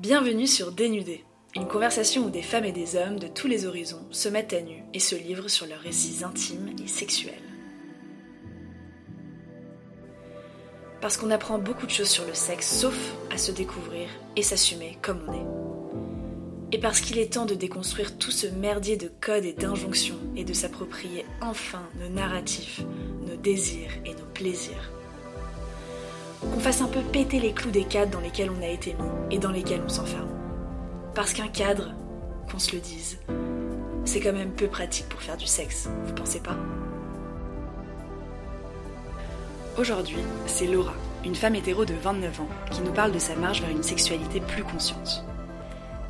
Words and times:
Bienvenue 0.00 0.46
sur 0.46 0.72
Dénudé, 0.72 1.26
une 1.54 1.68
conversation 1.68 2.24
où 2.24 2.30
des 2.30 2.40
femmes 2.40 2.64
et 2.64 2.72
des 2.72 2.96
hommes 2.96 3.18
de 3.18 3.26
tous 3.26 3.48
les 3.48 3.66
horizons 3.66 4.00
se 4.10 4.30
mettent 4.30 4.54
à 4.54 4.62
nu 4.62 4.82
et 4.94 4.98
se 4.98 5.14
livrent 5.14 5.50
sur 5.50 5.66
leurs 5.66 5.80
récits 5.80 6.24
intimes 6.24 6.74
et 6.82 6.88
sexuels. 6.88 7.34
Parce 11.02 11.18
qu'on 11.18 11.30
apprend 11.30 11.58
beaucoup 11.58 11.84
de 11.84 11.90
choses 11.90 12.08
sur 12.08 12.24
le 12.24 12.32
sexe, 12.32 12.78
sauf 12.78 12.96
à 13.30 13.36
se 13.36 13.52
découvrir 13.52 14.08
et 14.36 14.42
s'assumer 14.42 14.96
comme 15.02 15.20
on 15.28 15.34
est. 15.34 16.76
Et 16.76 16.80
parce 16.80 17.02
qu'il 17.02 17.18
est 17.18 17.34
temps 17.34 17.44
de 17.44 17.54
déconstruire 17.54 18.16
tout 18.16 18.30
ce 18.30 18.46
merdier 18.46 18.96
de 18.96 19.12
codes 19.20 19.44
et 19.44 19.52
d'injonctions 19.52 20.18
et 20.34 20.44
de 20.44 20.54
s'approprier 20.54 21.26
enfin 21.42 21.86
nos 22.00 22.08
narratifs, 22.08 22.80
nos 23.28 23.36
désirs 23.36 23.92
et 24.06 24.14
nos 24.14 24.30
plaisirs 24.32 24.90
qu'on 26.40 26.60
fasse 26.60 26.80
un 26.80 26.88
peu 26.88 27.00
péter 27.00 27.40
les 27.40 27.52
clous 27.52 27.70
des 27.70 27.84
cadres 27.84 28.12
dans 28.12 28.20
lesquels 28.20 28.50
on 28.50 28.62
a 28.62 28.68
été 28.68 28.94
mis 28.94 29.34
et 29.34 29.38
dans 29.38 29.50
lesquels 29.50 29.82
on 29.84 29.88
s'enferme. 29.88 30.30
Parce 31.14 31.32
qu'un 31.32 31.48
cadre, 31.48 31.92
qu'on 32.50 32.58
se 32.58 32.74
le 32.74 32.80
dise, 32.80 33.18
c'est 34.04 34.20
quand 34.20 34.32
même 34.32 34.52
peu 34.52 34.66
pratique 34.66 35.08
pour 35.08 35.20
faire 35.20 35.36
du 35.36 35.46
sexe, 35.46 35.88
vous 36.06 36.14
pensez 36.14 36.40
pas? 36.40 36.56
Aujourd'hui, 39.78 40.18
c'est 40.46 40.66
Laura, 40.66 40.94
une 41.24 41.34
femme 41.34 41.54
hétéro 41.54 41.84
de 41.84 41.94
29 41.94 42.40
ans, 42.40 42.48
qui 42.70 42.80
nous 42.82 42.92
parle 42.92 43.12
de 43.12 43.18
sa 43.18 43.36
marche 43.36 43.60
vers 43.60 43.70
une 43.70 43.82
sexualité 43.82 44.40
plus 44.40 44.64
consciente. 44.64 45.24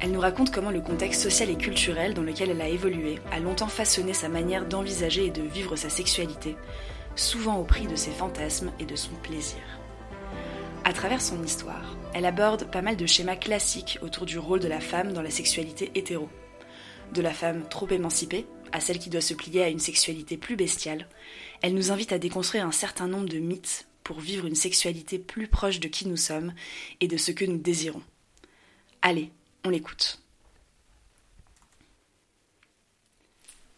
Elle 0.01 0.12
nous 0.12 0.21
raconte 0.21 0.51
comment 0.51 0.71
le 0.71 0.80
contexte 0.80 1.23
social 1.23 1.51
et 1.51 1.57
culturel 1.57 2.15
dans 2.15 2.23
lequel 2.23 2.51
elle 2.51 2.62
a 2.62 2.69
évolué 2.69 3.19
a 3.33 3.38
longtemps 3.38 3.69
façonné 3.69 4.15
sa 4.15 4.29
manière 4.29 4.66
d'envisager 4.66 5.27
et 5.27 5.30
de 5.30 5.43
vivre 5.43 5.77
sa 5.77 5.91
sexualité, 5.91 6.57
souvent 7.16 7.59
au 7.59 7.65
prix 7.65 7.87
de 7.87 7.97
ses 7.97 8.10
fantasmes 8.10 8.71
et 8.80 8.87
de 8.87 8.97
son 8.97 9.12
plaisir. 9.23 9.59
À 10.91 10.93
travers 10.93 11.23
son 11.23 11.41
histoire, 11.45 11.97
elle 12.15 12.27
aborde 12.27 12.69
pas 12.69 12.83
mal 12.83 12.97
de 12.97 13.07
schémas 13.07 13.37
classiques 13.37 14.01
autour 14.03 14.27
du 14.27 14.41
rôle 14.41 14.59
de 14.59 14.67
la 14.67 14.80
femme 14.80 15.13
dans 15.13 15.23
la 15.23 15.30
sexualité 15.30 15.93
hétéro. 15.95 16.29
De 17.13 17.23
la 17.23 17.33
femme 17.33 17.69
trop 17.69 17.88
émancipée 17.88 18.45
à 18.73 18.80
celle 18.80 18.99
qui 18.99 19.09
doit 19.09 19.21
se 19.21 19.35
plier 19.35 19.63
à 19.63 19.68
une 19.68 19.79
sexualité 19.79 20.37
plus 20.37 20.57
bestiale, 20.57 21.09
elle 21.63 21.74
nous 21.74 21.93
invite 21.93 22.11
à 22.11 22.18
déconstruire 22.18 22.66
un 22.66 22.73
certain 22.73 23.07
nombre 23.07 23.29
de 23.29 23.38
mythes 23.38 23.87
pour 24.02 24.18
vivre 24.18 24.46
une 24.46 24.57
sexualité 24.57 25.21
plus 25.21 25.46
proche 25.46 25.79
de 25.79 25.87
qui 25.87 26.09
nous 26.09 26.16
sommes 26.16 26.55
et 26.99 27.07
de 27.07 27.16
ce 27.16 27.30
que 27.30 27.45
nous 27.45 27.59
désirons. 27.59 28.02
Allez, 29.01 29.30
on 29.65 29.71
l'écoute. 29.71 30.21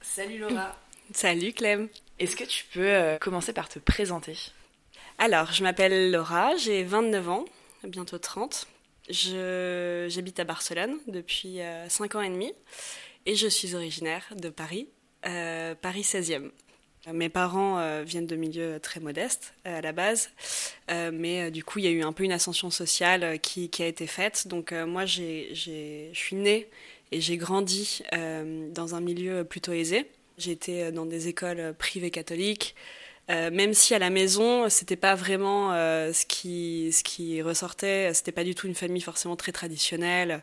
Salut 0.00 0.38
Laura. 0.38 0.74
Salut 1.12 1.52
Clem. 1.52 1.90
Est-ce 2.18 2.36
que 2.36 2.44
tu 2.44 2.64
peux 2.72 2.88
euh, 2.88 3.18
commencer 3.18 3.52
par 3.52 3.68
te 3.68 3.78
présenter? 3.78 4.38
Alors, 5.18 5.52
je 5.52 5.62
m'appelle 5.62 6.10
Laura, 6.10 6.56
j'ai 6.56 6.82
29 6.84 7.28
ans, 7.28 7.44
bientôt 7.84 8.18
30. 8.18 8.66
J'habite 9.08 10.38
à 10.40 10.44
Barcelone 10.44 10.98
depuis 11.06 11.58
5 11.88 12.14
euh, 12.14 12.18
ans 12.18 12.22
et 12.22 12.30
demi 12.30 12.52
et 13.26 13.34
je 13.34 13.46
suis 13.46 13.74
originaire 13.74 14.24
de 14.36 14.48
Paris, 14.48 14.88
euh, 15.26 15.74
Paris 15.74 16.02
16e. 16.02 16.50
Mes 17.12 17.28
parents 17.28 17.78
euh, 17.78 18.04
viennent 18.04 18.28
de 18.28 18.36
milieux 18.36 18.78
très 18.80 19.00
modestes 19.00 19.54
à 19.64 19.80
la 19.80 19.90
base, 19.90 20.30
mais 20.88 21.50
du 21.50 21.64
coup 21.64 21.80
il 21.80 21.84
y 21.84 21.88
a 21.88 21.90
eu 21.90 22.02
un 22.02 22.12
peu 22.12 22.22
une 22.22 22.32
ascension 22.32 22.70
sociale 22.70 23.40
qui, 23.40 23.70
qui 23.70 23.82
a 23.82 23.86
été 23.86 24.06
faite. 24.06 24.46
Donc 24.46 24.72
moi 24.72 25.04
je 25.04 26.10
suis 26.14 26.36
née 26.36 26.68
et 27.10 27.20
j'ai 27.20 27.36
grandi 27.36 28.02
dans 28.12 28.94
un 28.94 29.00
milieu 29.00 29.44
plutôt 29.44 29.72
aisé. 29.72 30.08
J'étais 30.38 30.92
dans 30.92 31.04
des 31.04 31.26
écoles 31.26 31.74
privées 31.76 32.12
catholiques, 32.12 32.76
euh, 33.30 33.50
même 33.50 33.72
si 33.72 33.94
à 33.94 33.98
la 33.98 34.10
maison, 34.10 34.68
c'était 34.68 34.96
pas 34.96 35.14
vraiment 35.14 35.72
euh, 35.72 36.12
ce, 36.12 36.26
qui, 36.26 36.90
ce 36.92 37.04
qui 37.04 37.40
ressortait, 37.40 38.12
c'était 38.14 38.32
pas 38.32 38.44
du 38.44 38.54
tout 38.54 38.66
une 38.66 38.74
famille 38.74 39.02
forcément 39.02 39.36
très 39.36 39.52
traditionnelle. 39.52 40.42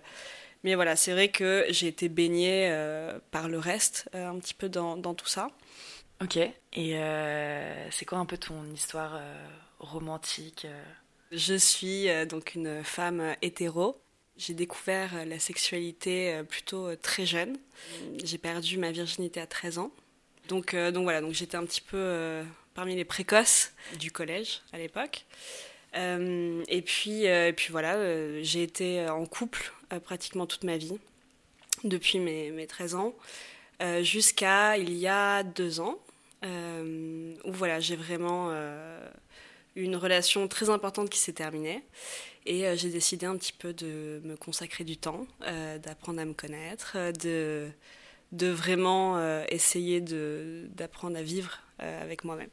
Mais 0.64 0.76
voilà, 0.76 0.96
c'est 0.96 1.12
vrai 1.12 1.30
que 1.30 1.66
j'ai 1.70 1.88
été 1.88 2.10
baignée 2.10 2.70
euh, 2.70 3.20
par 3.32 3.48
le 3.48 3.60
reste, 3.60 4.10
un 4.14 4.38
petit 4.40 4.54
peu 4.54 4.70
dans, 4.70 4.98
dans, 4.98 5.14
tout 5.14 5.28
ça. 5.28 5.50
Ok, 6.22 6.38
et 6.38 6.96
c'est 7.92 8.06
quoi 8.06 8.18
un 8.18 8.26
peu 8.26 8.38
ton 8.38 8.66
histoire 8.74 9.22
romantique 9.80 10.68
Je 11.32 11.56
suis 11.56 12.08
donc 12.28 12.56
une 12.56 12.84
femme 12.84 13.36
hétéro. 13.42 14.02
J'ai 14.36 14.54
découvert 14.54 15.26
la 15.26 15.40
sexualité 15.40 16.42
plutôt 16.50 16.94
très 16.98 17.26
jeune. 17.26 17.58
J'ai 18.22 18.38
perdu 18.38 18.78
ma 18.78 18.92
virginité 18.92 19.40
à 19.40 19.48
13 19.48 19.78
ans. 19.78 19.92
Donc, 20.50 20.76
donc 20.76 21.04
voilà, 21.04 21.22
donc 21.22 21.32
j'étais 21.32 21.56
un 21.56 21.66
petit 21.66 21.82
peu 21.82 22.44
parmi 22.80 22.96
les 22.96 23.04
précoces 23.04 23.74
du 24.00 24.10
collège 24.10 24.62
à 24.72 24.78
l'époque. 24.78 25.26
Euh, 25.98 26.64
et, 26.70 26.82
puis, 26.82 27.28
euh, 27.28 27.50
et 27.50 27.52
puis 27.52 27.74
voilà, 27.74 27.96
euh, 27.96 28.40
j'ai 28.42 28.64
été 28.64 29.10
en 29.10 29.26
couple 29.26 29.74
pratiquement 30.06 30.46
toute 30.46 30.64
ma 30.64 30.78
vie, 30.78 30.98
depuis 31.84 32.20
mes, 32.20 32.52
mes 32.52 32.68
13 32.68 32.96
ans, 32.96 33.14
jusqu'à 34.00 34.78
il 34.78 34.94
y 34.94 35.08
a 35.08 35.44
deux 35.44 35.82
ans, 35.82 36.00
où 36.42 37.52
voilà, 37.52 37.82
j'ai 37.82 37.98
vraiment 37.98 38.50
une 39.76 39.98
relation 39.98 40.48
très 40.48 40.70
importante 40.70 41.10
qui 41.10 41.20
s'est 41.20 41.34
terminée. 41.34 41.84
Et 42.46 42.64
j'ai 42.78 42.90
décidé 42.90 43.26
un 43.26 43.36
petit 43.36 43.52
peu 43.52 43.74
de 43.74 44.22
me 44.24 44.38
consacrer 44.38 44.86
du 44.86 44.96
temps, 44.96 45.28
d'apprendre 45.84 46.22
à 46.22 46.26
me 46.26 46.34
connaître, 46.34 46.96
de, 47.20 47.68
de 48.32 48.48
vraiment 48.48 49.20
essayer 49.50 50.00
d'apprendre 50.00 51.18
à 51.18 51.24
vivre 51.24 51.60
avec 51.80 52.24
moi-même. 52.24 52.50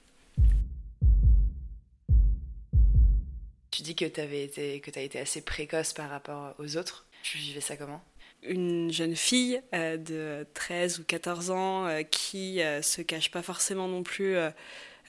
Dis 3.86 3.94
que 3.94 4.04
tu 4.04 4.20
été, 4.20 4.80
que 4.80 4.90
as 4.98 5.02
été 5.02 5.18
assez 5.18 5.40
précoce 5.40 5.92
par 5.92 6.10
rapport 6.10 6.54
aux 6.58 6.76
autres. 6.76 7.06
Tu 7.22 7.38
vivais 7.38 7.60
ça 7.60 7.76
comment? 7.76 8.02
Une 8.42 8.92
jeune 8.92 9.16
fille 9.16 9.60
euh, 9.74 9.96
de 9.96 10.46
13 10.54 11.00
ou 11.00 11.04
14 11.04 11.50
ans 11.50 11.86
euh, 11.86 12.02
qui 12.02 12.62
euh, 12.62 12.82
se 12.82 13.02
cache 13.02 13.30
pas 13.30 13.42
forcément 13.42 13.88
non 13.88 14.02
plus 14.02 14.36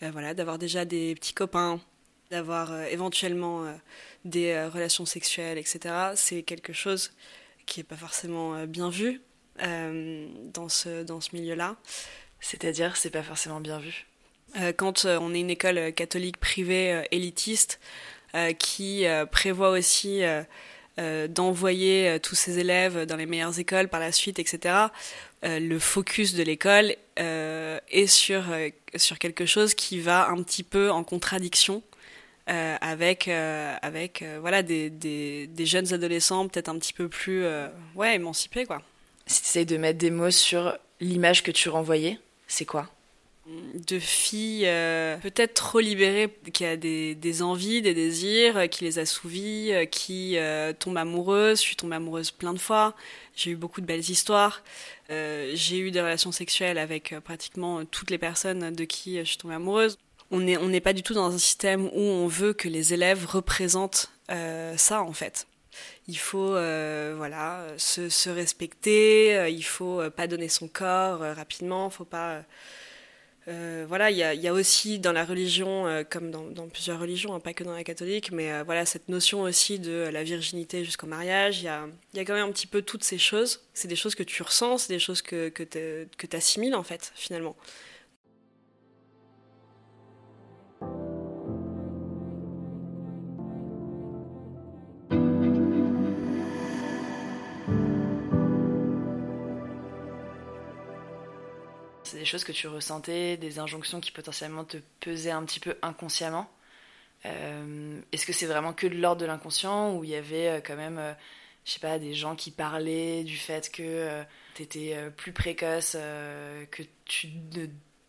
voilà, 0.01 0.35
d'avoir 0.35 0.59
déjà 0.59 0.85
des 0.85 1.15
petits 1.15 1.33
copains, 1.33 1.79
d'avoir 2.29 2.83
éventuellement 2.83 3.65
des 4.25 4.63
relations 4.65 5.07
sexuelles, 5.07 5.57
etc. 5.57 6.11
C'est 6.13 6.44
quelque 6.44 6.71
chose 6.71 7.13
qui 7.65 7.79
n'est 7.79 7.83
pas 7.83 7.95
forcément 7.95 8.67
bien 8.67 8.91
vu 8.91 9.23
dans 9.59 10.69
ce, 10.69 11.01
dans 11.01 11.19
ce 11.19 11.35
milieu-là. 11.35 11.77
C'est-à-dire, 12.39 12.95
c'est 12.95 13.09
pas 13.09 13.23
forcément 13.23 13.59
bien 13.59 13.79
vu? 13.79 14.05
Quand 14.77 15.05
on 15.05 15.33
est 15.33 15.39
une 15.39 15.49
école 15.49 15.91
catholique 15.94 16.38
privée 16.38 17.03
élitiste, 17.09 17.79
qui 18.59 19.05
euh, 19.05 19.25
prévoit 19.25 19.69
aussi 19.69 20.21
euh, 20.23 21.27
d'envoyer 21.27 22.19
tous 22.21 22.35
ses 22.35 22.59
élèves 22.59 23.05
dans 23.05 23.15
les 23.15 23.25
meilleures 23.25 23.59
écoles 23.59 23.88
par 23.88 23.99
la 23.99 24.11
suite, 24.11 24.39
etc. 24.39 24.75
le 25.43 25.79
focus 25.79 26.33
de 26.33 26.41
l'école 26.41 26.95
est 27.17 28.07
sur, 28.07 28.45
sur 28.95 29.19
quelque 29.19 29.45
chose 29.45 29.75
qui 29.75 29.99
va 29.99 30.27
un 30.29 30.41
petit 30.41 30.63
peu 30.63 30.89
en 30.89 31.03
contradiction 31.03 31.83
avec, 32.47 33.27
avec 33.27 34.23
voilà, 34.39 34.63
des, 34.63 34.89
des, 34.89 35.45
des, 35.45 35.65
jeunes 35.67 35.94
adolescents 35.94 36.47
peut-être 36.47 36.69
un 36.69 36.79
petit 36.79 36.94
peu 36.94 37.07
plus 37.09 37.45
ouais, 37.94 38.15
émancipés. 38.15 38.65
Quoi. 38.65 38.81
Si 39.27 39.41
tu 39.41 39.47
essayes 39.47 39.65
de 39.67 39.77
mettre 39.77 39.99
des 39.99 40.09
mots 40.09 40.31
sur 40.31 40.75
l'image 40.99 41.44
que 41.44 41.51
tu 41.51 41.69
renvoyais, 41.69 42.17
c'est 42.47 42.65
quoi? 42.65 42.89
De 43.74 44.00
filles 44.00 44.66
euh, 44.66 45.18
peut-être 45.18 45.53
trop 45.53 45.80
libérées, 45.80 46.35
qui 46.53 46.66
a 46.66 46.75
des, 46.75 47.16
des, 47.16 47.41
envies, 47.41 47.81
des 47.81 47.94
désirs, 47.94 48.58
euh, 48.58 48.68
qui 48.68 48.84
les 48.84 49.00
assouvit, 49.00 49.72
euh, 49.72 49.85
qui 49.85 50.38
tombe 50.80 50.97
amoureuse. 50.97 51.59
Je 51.59 51.63
suis 51.63 51.75
tombée 51.75 51.96
amoureuse 51.96 52.31
plein 52.31 52.53
de 52.53 52.59
fois. 52.59 52.96
J'ai 53.36 53.52
eu 53.52 53.56
beaucoup 53.56 53.81
de 53.81 53.86
belles 53.86 54.09
histoires. 54.09 54.63
j'ai 55.09 55.78
eu 55.78 55.91
des 55.91 56.02
relations 56.02 56.31
sexuelles 56.31 56.78
avec 56.78 57.16
pratiquement 57.24 57.86
toutes 57.86 58.09
les 58.09 58.18
personnes 58.18 58.74
de 58.74 58.84
qui 58.84 59.19
je 59.19 59.24
suis 59.24 59.38
tombée 59.38 59.56
amoureuse. 59.56 59.97
On 60.31 60.40
n'est 60.40 60.57
on 60.57 60.80
pas 60.81 60.94
du 60.94 61.03
tout 61.03 61.13
dans 61.13 61.34
un 61.34 61.38
système 61.38 61.86
où 61.86 62.02
on 62.02 62.28
veut 62.28 62.53
que 62.53 62.68
les 62.68 62.94
élèves 62.94 63.25
représentent 63.25 64.12
ça 64.28 65.03
en 65.03 65.13
fait. 65.13 65.47
Il 66.07 66.18
faut 66.18 66.50
voilà 66.50 67.68
se, 67.77 68.30
respecter. 68.30 69.50
il 69.51 69.63
faut 69.63 70.01
pas 70.10 70.27
donner 70.27 70.50
son 70.50 70.68
corps 70.68 71.19
rapidement. 71.19 71.92
Faut 71.92 72.06
pas 72.06 72.44
euh, 73.47 73.85
voilà, 73.88 74.11
il 74.11 74.17
y 74.17 74.47
a, 74.47 74.53
aussi 74.53 74.99
dans 74.99 75.13
la 75.13 75.23
religion, 75.23 75.88
euh, 75.88 76.03
comme 76.03 76.31
dans, 76.31 76.67
plusieurs 76.67 76.99
religions, 76.99 77.33
hein, 77.33 77.39
pas 77.39 77.53
que 77.53 77.63
dans 77.63 77.73
la 77.73 77.85
catholique, 77.85 78.31
mais 78.31 78.51
euh, 78.51 78.63
voilà 78.63 78.85
cette 78.85 79.07
notion 79.07 79.44
aussi 79.44 79.79
de 79.79 80.09
la 80.11 80.23
virginité 80.23 80.83
jusqu'au 80.83 81.07
mariage. 81.07 81.59
Il 81.61 81.65
y 81.65 81.69
a, 81.69 81.88
y 82.13 82.19
a, 82.19 82.25
quand 82.25 82.33
même 82.33 82.49
un 82.49 82.51
petit 82.51 82.67
peu 82.67 82.81
toutes 82.81 83.05
ces 83.05 83.17
choses. 83.17 83.61
C'est 83.73 83.88
des 83.88 83.95
choses 83.95 84.15
que 84.15 84.23
tu 84.23 84.44
ressens, 84.44 84.79
c'est 84.79 84.94
des 84.94 84.99
choses 84.99 85.21
que, 85.21 85.47
que 85.47 85.63
tu 85.63 86.35
assimiles 86.35 86.75
en 86.75 86.83
fait, 86.83 87.13
finalement. 87.15 87.55
Des 102.18 102.25
choses 102.25 102.44
que 102.44 102.52
tu 102.52 102.68
ressentais, 102.68 103.38
des 103.38 103.60
injonctions 103.60 104.00
qui 104.02 104.12
potentiellement 104.12 104.64
te 104.64 104.78
pesaient 105.00 105.31
un 105.31 105.44
petit 105.44 105.60
peu 105.60 105.75
inconsciemment. 105.81 106.50
Euh, 107.25 108.00
est-ce 108.12 108.25
que 108.25 108.34
c'est 108.34 108.46
vraiment 108.46 108.74
que 108.74 108.88
de 108.88 108.96
l'ordre 108.96 109.22
de 109.22 109.25
l'inconscient 109.25 109.96
ou 109.96 110.04
il 110.04 110.12
y 110.12 110.16
avait 110.16 110.48
euh, 110.48 110.60
quand 110.66 110.75
même 110.75 110.98
euh, 111.00 111.14
je 111.66 111.74
sais 111.74 111.80
pas, 111.80 112.00
des 112.00 112.14
gens 112.14 112.36
qui 112.36 112.52
parlaient 112.52 113.24
du 113.24 113.36
fait 113.36 113.69
que 113.72 114.24
tu 114.56 114.64
étais 114.64 114.96
plus 115.18 115.34
précoce, 115.34 115.98
que 116.72 116.84
tu 117.04 117.28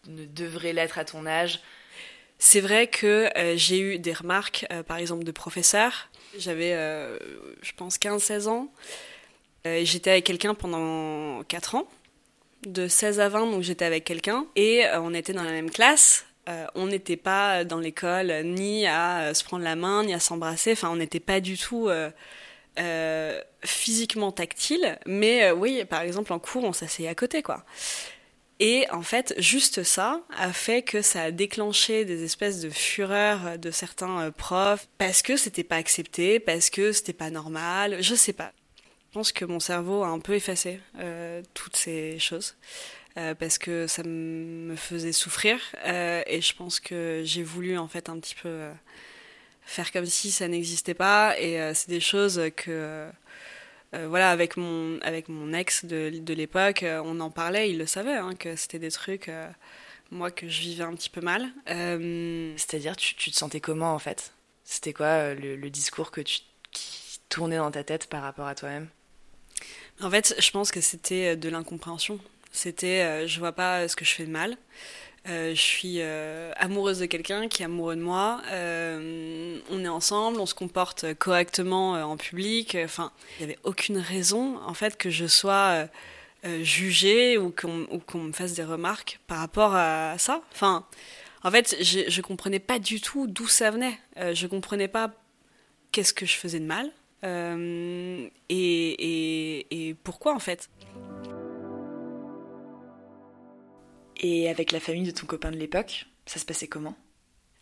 ne 0.06 0.24
devrais 0.26 0.72
l'être 0.72 0.96
à 0.96 1.04
ton 1.04 1.26
âge? 1.26 1.60
C'est 2.38 2.60
vrai 2.60 2.86
que 2.86 3.28
j'ai 3.56 3.80
eu 3.80 3.98
des 3.98 4.12
remarques, 4.12 4.64
par 4.86 4.98
exemple, 4.98 5.24
de 5.24 5.32
professeurs. 5.32 6.08
J'avais, 6.38 6.70
je 6.70 7.72
pense, 7.76 7.98
15-16 7.98 8.46
ans. 8.46 8.72
J'étais 9.64 10.12
avec 10.12 10.24
quelqu'un 10.24 10.54
pendant 10.54 11.42
4 11.42 11.74
ans 11.74 11.88
de 12.66 12.88
16 12.88 13.20
à 13.20 13.28
20, 13.28 13.50
donc 13.50 13.62
j'étais 13.62 13.84
avec 13.84 14.04
quelqu'un, 14.04 14.46
et 14.56 14.86
euh, 14.86 15.00
on 15.00 15.14
était 15.14 15.32
dans 15.32 15.44
la 15.44 15.52
même 15.52 15.70
classe. 15.70 16.24
Euh, 16.48 16.66
on 16.74 16.86
n'était 16.86 17.16
pas 17.16 17.64
dans 17.64 17.78
l'école 17.78 18.32
ni 18.44 18.86
à 18.86 19.20
euh, 19.20 19.34
se 19.34 19.44
prendre 19.44 19.64
la 19.64 19.76
main, 19.76 20.04
ni 20.04 20.14
à 20.14 20.20
s'embrasser, 20.20 20.72
enfin 20.72 20.88
on 20.90 20.96
n'était 20.96 21.20
pas 21.20 21.40
du 21.40 21.58
tout 21.58 21.88
physiquement 23.64 24.30
tactile, 24.30 24.98
mais 25.04 25.50
oui, 25.50 25.84
par 25.84 26.02
exemple 26.02 26.32
en 26.32 26.38
cours, 26.38 26.62
on 26.62 26.72
s'asseyait 26.72 27.08
à 27.08 27.14
côté, 27.14 27.42
quoi. 27.42 27.64
Et 28.60 28.86
en 28.90 29.02
fait, 29.02 29.34
juste 29.38 29.82
ça 29.82 30.22
a 30.36 30.52
fait 30.52 30.82
que 30.82 31.02
ça 31.02 31.24
a 31.24 31.30
déclenché 31.32 32.04
des 32.04 32.24
espèces 32.24 32.60
de 32.60 32.70
fureurs 32.70 33.58
de 33.58 33.70
certains 33.70 34.30
profs 34.30 34.88
parce 34.96 35.22
que 35.22 35.36
c'était 35.36 35.64
pas 35.64 35.76
accepté, 35.76 36.38
parce 36.38 36.70
que 36.70 36.92
c'était 36.92 37.12
pas 37.12 37.30
normal, 37.30 37.98
je 38.00 38.14
sais 38.14 38.32
pas. 38.32 38.52
Je 39.08 39.14
pense 39.14 39.32
que 39.32 39.46
mon 39.46 39.58
cerveau 39.58 40.02
a 40.02 40.08
un 40.08 40.18
peu 40.18 40.34
effacé 40.34 40.80
euh, 40.98 41.42
toutes 41.54 41.76
ces 41.76 42.18
choses 42.18 42.56
euh, 43.16 43.34
parce 43.34 43.56
que 43.56 43.86
ça 43.86 44.02
me 44.04 44.76
faisait 44.76 45.12
souffrir 45.12 45.60
euh, 45.86 46.22
et 46.26 46.42
je 46.42 46.54
pense 46.54 46.78
que 46.78 47.22
j'ai 47.24 47.42
voulu 47.42 47.78
en 47.78 47.88
fait 47.88 48.10
un 48.10 48.20
petit 48.20 48.34
peu 48.34 48.68
faire 49.62 49.92
comme 49.92 50.04
si 50.04 50.30
ça 50.30 50.46
n'existait 50.46 50.92
pas 50.92 51.40
et 51.40 51.58
c'est 51.74 51.88
des 51.88 52.00
choses 52.00 52.40
que 52.54 53.08
voilà 53.92 54.30
avec 54.30 54.58
mon 54.58 54.98
avec 55.00 55.30
mon 55.30 55.54
ex 55.54 55.86
de, 55.86 56.10
de 56.10 56.34
l'époque 56.34 56.84
on 56.84 57.18
en 57.20 57.30
parlait 57.30 57.70
il 57.70 57.78
le 57.78 57.86
savait 57.86 58.12
hein, 58.12 58.34
que 58.34 58.56
c'était 58.56 58.78
des 58.78 58.90
trucs 58.90 59.30
moi 60.10 60.30
que 60.30 60.48
je 60.50 60.60
vivais 60.60 60.84
un 60.84 60.94
petit 60.94 61.10
peu 61.10 61.22
mal 61.22 61.48
c'est-à-dire 61.66 62.94
tu, 62.96 63.14
te 63.14 63.36
sentais 63.36 63.60
comment 63.60 63.94
en 63.94 63.98
fait? 63.98 64.32
C'était 64.64 64.92
quoi 64.92 65.32
le, 65.32 65.56
le 65.56 65.70
discours 65.70 66.10
que 66.10 66.20
tu 66.20 66.40
qui 66.72 67.20
tournait 67.30 67.56
dans 67.56 67.70
ta 67.70 67.84
tête 67.84 68.08
par 68.08 68.22
rapport 68.22 68.46
à 68.46 68.54
toi-même? 68.54 68.88
En 70.00 70.10
fait, 70.10 70.34
je 70.38 70.50
pense 70.50 70.70
que 70.70 70.80
c'était 70.80 71.32
euh, 71.32 71.36
de 71.36 71.48
l'incompréhension. 71.48 72.18
C'était, 72.52 73.02
euh, 73.02 73.26
je 73.26 73.38
vois 73.38 73.52
pas 73.52 73.88
ce 73.88 73.96
que 73.96 74.04
je 74.04 74.12
fais 74.12 74.24
de 74.24 74.30
mal. 74.30 74.56
Euh, 75.28 75.54
je 75.54 75.60
suis 75.60 76.00
amoureuse 76.56 77.00
de 77.00 77.06
quelqu'un 77.06 77.48
qui 77.48 77.62
est 77.62 77.66
amoureux 77.66 77.96
de 77.96 78.00
moi. 78.00 78.40
on 78.50 79.84
est 79.84 79.88
ensemble, 79.88 80.40
on 80.40 80.46
se 80.46 80.54
comporte 80.54 81.12
correctement 81.14 81.92
en 82.02 82.16
public. 82.16 82.78
Enfin, 82.82 83.12
il 83.38 83.46
n'y 83.46 83.52
avait 83.52 83.60
aucune 83.64 83.98
raison 83.98 84.58
en 84.66 84.72
fait 84.72 84.96
que 84.96 85.10
je 85.10 85.26
sois 85.26 85.86
jugée 86.62 87.36
ou 87.36 87.50
qu'on 87.50 88.18
me 88.18 88.32
fasse 88.32 88.54
des 88.54 88.64
remarques 88.64 89.20
par 89.26 89.40
rapport 89.40 89.74
à 89.74 90.16
ça. 90.16 90.40
Enfin, 90.52 90.86
en 91.42 91.50
fait, 91.50 91.76
je, 91.82 92.08
je 92.08 92.20
comprenais 92.22 92.60
pas 92.60 92.78
du 92.78 93.02
tout 93.02 93.26
d'où 93.26 93.48
ça 93.48 93.70
venait. 93.70 93.98
je 94.16 94.46
comprenais 94.46 94.88
pas 94.88 95.10
qu'est-ce 95.92 96.14
que 96.14 96.24
je 96.24 96.36
faisais 96.36 96.60
de 96.60 96.64
mal. 96.64 96.90
Euh, 97.24 98.28
et, 98.48 99.96
pourquoi 100.04 100.34
en 100.34 100.38
fait? 100.38 100.68
Et 104.20 104.48
avec 104.48 104.72
la 104.72 104.80
famille 104.80 105.04
de 105.04 105.10
ton 105.10 105.26
copain 105.26 105.50
de 105.50 105.56
l'époque, 105.56 106.06
ça 106.26 106.38
se 106.38 106.44
passait 106.44 106.66
comment? 106.66 106.96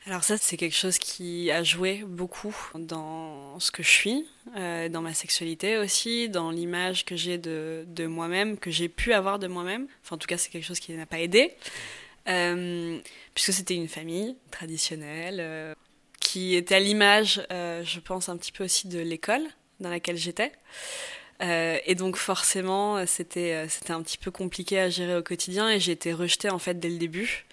Alors 0.06 0.22
ça, 0.22 0.36
c'est 0.38 0.56
quelque 0.56 0.76
chose 0.76 0.98
qui 0.98 1.50
a 1.50 1.64
joué 1.64 2.04
beaucoup 2.06 2.56
dans 2.76 3.58
ce 3.58 3.72
que 3.72 3.82
je 3.82 3.90
suis, 3.90 4.26
euh, 4.56 4.88
dans 4.88 5.02
ma 5.02 5.12
sexualité 5.12 5.78
aussi, 5.78 6.28
dans 6.28 6.52
l'image 6.52 7.04
que 7.04 7.16
j'ai 7.16 7.38
de, 7.38 8.06
moi-même, 8.06 8.56
que 8.56 8.70
j'ai 8.70 8.88
pu 8.88 9.12
avoir 9.12 9.40
de 9.40 9.48
moi-même. 9.48 9.88
Enfin, 10.04 10.14
en 10.14 10.18
tout 10.18 10.28
cas, 10.28 10.38
c'est 10.38 10.48
quelque 10.48 10.64
chose 10.64 10.78
qui 10.78 10.92
n'a 10.92 11.06
pas 11.06 11.18
aidé, 11.18 11.52
euh, 12.28 13.00
puisque 13.34 13.52
c'était 13.52 13.74
une 13.74 13.88
famille 13.88 14.36
traditionnelle 14.52 15.74
qui 16.26 16.56
était 16.56 16.74
à 16.74 16.80
l'image, 16.80 17.40
euh, 17.52 17.84
je 17.84 18.00
pense, 18.00 18.28
un 18.28 18.36
petit 18.36 18.50
peu 18.50 18.64
aussi 18.64 18.88
de 18.88 18.98
l'école 18.98 19.44
dans 19.78 19.90
laquelle 19.90 20.16
j'étais. 20.16 20.50
Euh, 21.40 21.78
et 21.86 21.94
donc 21.94 22.16
forcément, 22.16 23.06
c'était 23.06 23.52
euh, 23.52 23.68
c'était 23.68 23.92
un 23.92 24.02
petit 24.02 24.18
peu 24.18 24.32
compliqué 24.32 24.80
à 24.80 24.88
gérer 24.88 25.14
au 25.14 25.22
quotidien 25.22 25.70
et 25.70 25.78
j'ai 25.78 25.92
été 25.92 26.12
rejetée 26.12 26.50
en 26.50 26.58
fait 26.58 26.80
dès 26.80 26.88
le 26.88 26.98
début, 26.98 27.46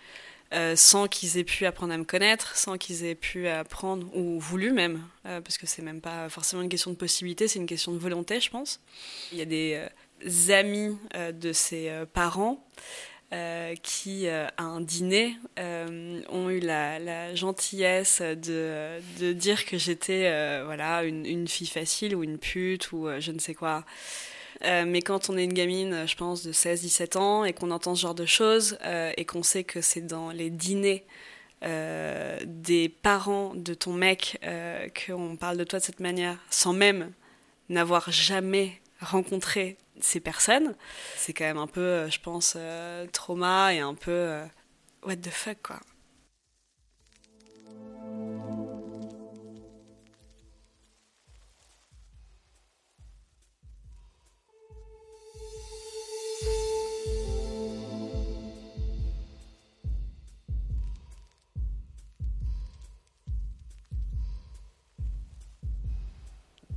sans 0.75 1.07
qu'ils 1.07 1.37
aient 1.37 1.43
pu 1.43 1.67
apprendre 1.67 1.93
à 1.93 1.97
me 1.97 2.03
connaître, 2.03 2.55
sans 2.55 2.77
qu'ils 2.77 3.05
aient 3.05 3.15
pu 3.15 3.47
apprendre 3.47 4.07
ou 4.15 4.39
voulu 4.39 4.71
même, 4.71 5.03
parce 5.23 5.57
que 5.57 5.65
c'est 5.65 5.81
même 5.81 5.99
pas 5.99 6.29
forcément 6.29 6.61
une 6.61 6.69
question 6.69 6.91
de 6.91 6.95
possibilité, 6.95 7.47
c'est 7.47 7.57
une 7.57 7.65
question 7.65 7.91
de 7.91 7.97
volonté, 7.97 8.39
je 8.39 8.51
pense. 8.51 8.79
Il 9.31 9.39
y 9.39 9.41
a 9.41 9.45
des 9.45 10.51
amis 10.51 10.95
de 11.15 11.53
ses 11.53 11.91
parents 12.13 12.63
euh, 13.33 13.73
qui, 13.81 14.27
euh, 14.27 14.45
à 14.57 14.63
un 14.63 14.79
dîner, 14.79 15.35
euh, 15.57 16.21
ont 16.29 16.51
eu 16.51 16.59
la, 16.59 17.33
gentillesse 17.33 18.21
de, 18.21 19.33
dire 19.33 19.65
que 19.65 19.75
j'étais 19.79 20.29
voilà, 20.63 21.03
une, 21.03 21.47
fille 21.47 21.67
facile 21.67 22.15
ou 22.15 22.23
une 22.23 22.37
pute 22.37 22.91
ou 22.91 23.07
je 23.19 23.31
ne 23.31 23.39
sais 23.39 23.55
quoi. 23.55 23.85
mais 24.61 25.01
quand 25.01 25.29
on 25.29 25.37
est 25.37 25.43
une 25.43 25.53
gamine, 25.53 26.05
je 26.07 26.15
pense, 26.15 26.43
de 26.43 26.51
16-17 26.51 27.17
ans 27.17 27.43
et 27.43 27.53
qu'on 27.53 27.71
entend 27.71 27.95
ce 27.95 28.01
genre 28.01 28.13
de 28.15 28.25
choses 28.25 28.77
et 29.17 29.25
qu'on 29.25 29.41
sait 29.43 29.63
que 29.63 29.81
c'est 29.81 30.05
dans 30.05 30.29
les 30.29 30.49
dîners 30.51 31.05
des 31.63 32.89
parents 32.89 33.53
de 33.55 33.73
ton 33.73 33.93
mec 33.93 34.39
qu'on 35.05 35.37
parle 35.37 35.57
de 35.57 35.63
toi 35.63 35.79
de 35.79 35.83
cette 35.83 35.99
manière, 35.99 36.37
sans 36.51 36.73
même 36.73 37.11
n'avoir 37.69 38.11
jamais 38.11 38.79
rencontré 39.01 39.77
ces 40.01 40.19
personnes, 40.19 40.75
c'est 41.15 41.33
quand 41.33 41.45
même 41.45 41.57
un 41.57 41.67
peu, 41.67 41.81
euh, 41.81 42.09
je 42.09 42.19
pense, 42.19 42.55
euh, 42.57 43.05
trauma 43.11 43.73
et 43.73 43.79
un 43.79 43.95
peu 43.95 44.11
euh, 44.11 44.45
what 45.03 45.17
the 45.17 45.29
fuck 45.29 45.57
quoi. 45.63 45.79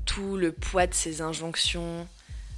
Tout 0.04 0.36
le 0.36 0.50
poids 0.52 0.86
de 0.86 0.94
ces 0.94 1.20
injonctions, 1.20 2.08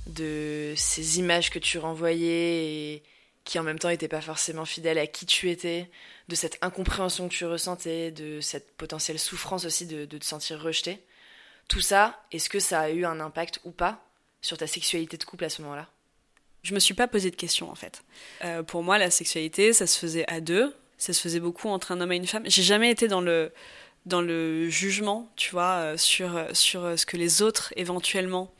de 0.08 0.72
ces 0.76 1.18
images 1.18 1.50
que 1.50 1.58
tu 1.58 1.78
renvoyais 1.78 2.94
et 2.94 3.02
qui 3.44 3.58
en 3.58 3.62
même 3.62 3.78
temps 3.78 3.88
n'étaient 3.88 4.08
pas 4.08 4.20
forcément 4.20 4.64
fidèles 4.64 4.98
à 4.98 5.06
qui 5.06 5.24
tu 5.24 5.50
étais, 5.50 5.88
de 6.28 6.34
cette 6.34 6.58
incompréhension 6.60 7.28
que 7.28 7.34
tu 7.34 7.46
ressentais, 7.46 8.10
de 8.10 8.40
cette 8.40 8.76
potentielle 8.76 9.18
souffrance 9.18 9.64
aussi 9.64 9.86
de, 9.86 10.04
te 10.04 10.24
sentir 10.24 10.60
rejeté. 10.60 11.02
Tout 11.66 11.80
ça, 11.80 12.22
est-ce 12.30 12.50
que 12.50 12.60
ça 12.60 12.80
a 12.80 12.90
eu 12.90 13.06
un 13.06 13.20
impact 13.20 13.60
ou 13.64 13.70
pas 13.70 14.04
sur 14.42 14.58
ta 14.58 14.66
sexualité 14.66 15.16
de 15.16 15.24
couple 15.24 15.44
à 15.44 15.48
ce 15.48 15.62
moment-là? 15.62 15.88
Je 16.62 16.74
me 16.74 16.78
suis 16.78 16.92
pas 16.92 17.08
posé 17.08 17.30
de 17.30 17.36
questions 17.36 17.70
en 17.70 17.74
fait. 17.74 18.02
Euh, 18.44 18.62
pour 18.62 18.82
moi, 18.82 18.98
la 18.98 19.10
sexualité, 19.10 19.72
ça 19.72 19.86
se 19.86 19.98
faisait 19.98 20.28
à 20.30 20.40
deux, 20.40 20.74
ça 20.98 21.14
se 21.14 21.20
faisait 21.20 21.40
beaucoup 21.40 21.68
entre 21.68 21.92
un 21.92 22.00
homme 22.02 22.12
et 22.12 22.16
une 22.16 22.26
femme. 22.26 22.42
J'ai 22.46 22.62
jamais 22.62 22.90
été 22.90 23.08
dans 23.08 23.20
le 23.22 23.52
dans 24.04 24.20
le 24.20 24.68
jugement, 24.68 25.30
tu 25.36 25.52
vois, 25.52 25.76
euh, 25.76 25.96
sur 25.96 26.38
sur 26.52 26.98
ce 26.98 27.06
que 27.06 27.16
les 27.16 27.40
autres 27.40 27.72
éventuellement 27.76 28.52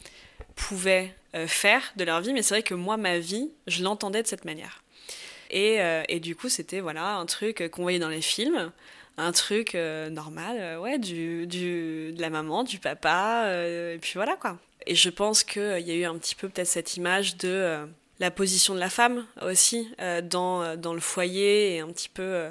pouvaient 0.54 1.14
faire 1.46 1.92
de 1.96 2.04
leur 2.04 2.20
vie, 2.20 2.32
mais 2.32 2.42
c'est 2.42 2.54
vrai 2.54 2.62
que 2.62 2.74
moi, 2.74 2.96
ma 2.96 3.18
vie, 3.18 3.50
je 3.66 3.82
l'entendais 3.82 4.22
de 4.22 4.26
cette 4.26 4.44
manière. 4.44 4.82
Et, 5.50 5.80
euh, 5.80 6.02
et 6.08 6.20
du 6.20 6.36
coup, 6.36 6.48
c'était 6.48 6.80
voilà 6.80 7.16
un 7.16 7.26
truc 7.26 7.68
qu'on 7.70 7.82
voyait 7.82 7.98
dans 7.98 8.08
les 8.08 8.22
films, 8.22 8.70
un 9.16 9.32
truc 9.32 9.74
euh, 9.74 10.10
normal, 10.10 10.78
ouais, 10.78 10.98
du, 10.98 11.46
du, 11.46 12.12
de 12.12 12.20
la 12.20 12.30
maman, 12.30 12.64
du 12.64 12.78
papa, 12.78 13.50
et 13.54 13.98
puis 14.00 14.12
voilà 14.14 14.36
quoi. 14.36 14.58
Et 14.86 14.94
je 14.94 15.10
pense 15.10 15.44
qu'il 15.44 15.80
y 15.80 15.90
a 15.90 15.94
eu 15.94 16.04
un 16.04 16.16
petit 16.18 16.34
peu 16.34 16.48
peut-être 16.48 16.68
cette 16.68 16.96
image 16.96 17.36
de 17.36 17.86
la 18.20 18.30
position 18.30 18.74
de 18.74 18.80
la 18.80 18.90
femme 18.90 19.26
aussi 19.42 19.90
dans, 20.24 20.76
dans 20.76 20.94
le 20.94 21.00
foyer 21.00 21.74
et 21.74 21.80
un 21.80 21.88
petit 21.88 22.08
peu 22.08 22.48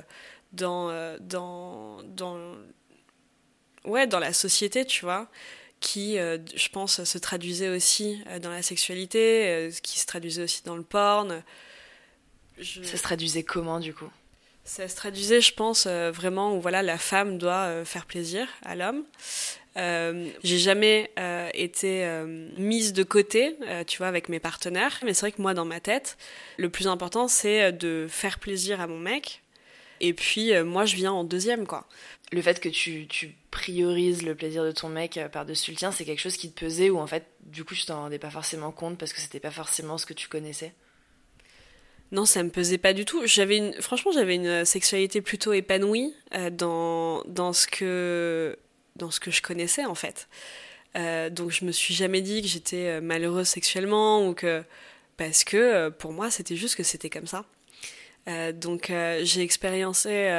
dans, 0.53 0.91
dans, 1.19 2.03
dans, 2.03 2.37
ouais, 3.85 4.05
dans 4.05 4.19
la 4.19 4.33
société, 4.33 4.85
tu 4.85 5.05
vois 5.05 5.29
qui, 5.79 6.17
euh, 6.17 6.37
je 6.55 6.69
pense, 6.69 7.03
se 7.03 7.17
traduisait 7.17 7.69
aussi 7.69 8.21
euh, 8.27 8.39
dans 8.39 8.49
la 8.49 8.61
sexualité, 8.61 9.47
euh, 9.47 9.71
qui 9.83 9.99
se 9.99 10.05
traduisait 10.05 10.43
aussi 10.43 10.63
dans 10.63 10.75
le 10.75 10.83
porn. 10.83 11.43
Ça 12.61 12.97
se 12.97 13.03
traduisait 13.03 13.43
comment, 13.43 13.79
du 13.79 13.93
coup? 13.93 14.09
Ça 14.63 14.87
se 14.87 14.95
traduisait, 14.95 15.39
je 15.39 15.53
pense, 15.53 15.87
vraiment 15.87 16.55
où 16.55 16.59
voilà, 16.59 16.81
la 16.81 16.97
femme 16.97 17.37
doit 17.37 17.85
faire 17.85 18.05
plaisir 18.05 18.49
à 18.65 18.75
l'homme. 18.75 19.05
j'ai 19.75 20.57
jamais 20.57 21.09
été 21.53 22.05
mise 22.57 22.91
de 22.91 23.03
côté, 23.03 23.55
tu 23.85 23.99
vois, 23.99 24.07
avec 24.07 24.27
mes 24.27 24.39
partenaires. 24.39 24.99
Mais 25.05 25.13
c'est 25.13 25.21
vrai 25.21 25.31
que 25.31 25.41
moi, 25.41 25.53
dans 25.53 25.63
ma 25.63 25.79
tête, 25.79 26.17
le 26.57 26.69
plus 26.69 26.87
important, 26.87 27.29
c'est 27.29 27.71
de 27.71 28.07
faire 28.09 28.39
plaisir 28.39 28.81
à 28.81 28.87
mon 28.87 28.99
mec, 28.99 29.41
Et 29.99 30.13
puis 30.13 30.51
moi, 30.63 30.85
je 30.85 30.95
viens 30.95 31.11
en 31.11 31.23
deuxième, 31.23 31.67
quoi. 31.67 31.87
Le 32.31 32.41
fait 32.41 32.59
que 32.59 32.69
tu, 32.69 33.07
tu 33.07 33.35
priorises 33.51 34.23
le 34.23 34.35
plaisir 34.35 34.63
de 34.63 34.71
ton 34.71 34.89
mec 34.89 35.19
par-dessus 35.31 35.71
le 35.71 35.77
tien, 35.77 35.91
c'est 35.91 36.03
quelque 36.03 36.19
chose 36.19 36.35
qui 36.35 36.51
te 36.51 36.59
pesait 36.59 36.89
ou 36.89 36.99
en 36.99 37.07
fait, 37.07 37.25
du 37.45 37.63
coup, 37.63 37.73
tu 37.73 37.85
t'en 37.85 38.01
rendais 38.01 38.19
pas 38.19 38.29
forcément 38.29 38.71
compte 38.71 38.97
parce 38.97 39.13
que 39.13 39.21
c'était 39.21 39.39
pas 39.39 39.51
forcément 39.51 39.97
ce 39.97 40.05
que 40.05 40.13
tu 40.13 40.27
connaissais? 40.27 40.73
Non, 42.11 42.25
ça 42.25 42.43
me 42.43 42.49
pesait 42.49 42.77
pas 42.77 42.93
du 42.93 43.05
tout. 43.05 43.25
J'avais 43.25 43.57
une, 43.57 43.81
franchement, 43.81 44.11
j'avais 44.11 44.35
une 44.35 44.65
sexualité 44.65 45.21
plutôt 45.21 45.53
épanouie 45.53 46.13
dans, 46.51 47.23
dans 47.25 47.53
ce 47.53 47.67
que 47.67 48.57
dans 48.97 49.11
ce 49.11 49.19
que 49.19 49.31
je 49.31 49.41
connaissais 49.41 49.85
en 49.85 49.95
fait. 49.95 50.27
Euh, 50.95 51.29
donc 51.29 51.51
je 51.51 51.63
me 51.63 51.71
suis 51.71 51.93
jamais 51.93 52.21
dit 52.21 52.41
que 52.41 52.47
j'étais 52.47 52.87
euh, 52.87 53.01
malheureuse 53.01 53.47
sexuellement 53.47 54.27
ou 54.27 54.33
que 54.33 54.63
parce 55.15 55.43
que 55.43 55.57
euh, 55.57 55.89
pour 55.89 56.11
moi 56.11 56.31
c'était 56.31 56.55
juste 56.55 56.75
que 56.75 56.83
c'était 56.83 57.09
comme 57.09 57.27
ça. 57.27 57.45
Donc 58.53 58.91
j'ai 59.23 59.41
expériencé 59.41 60.29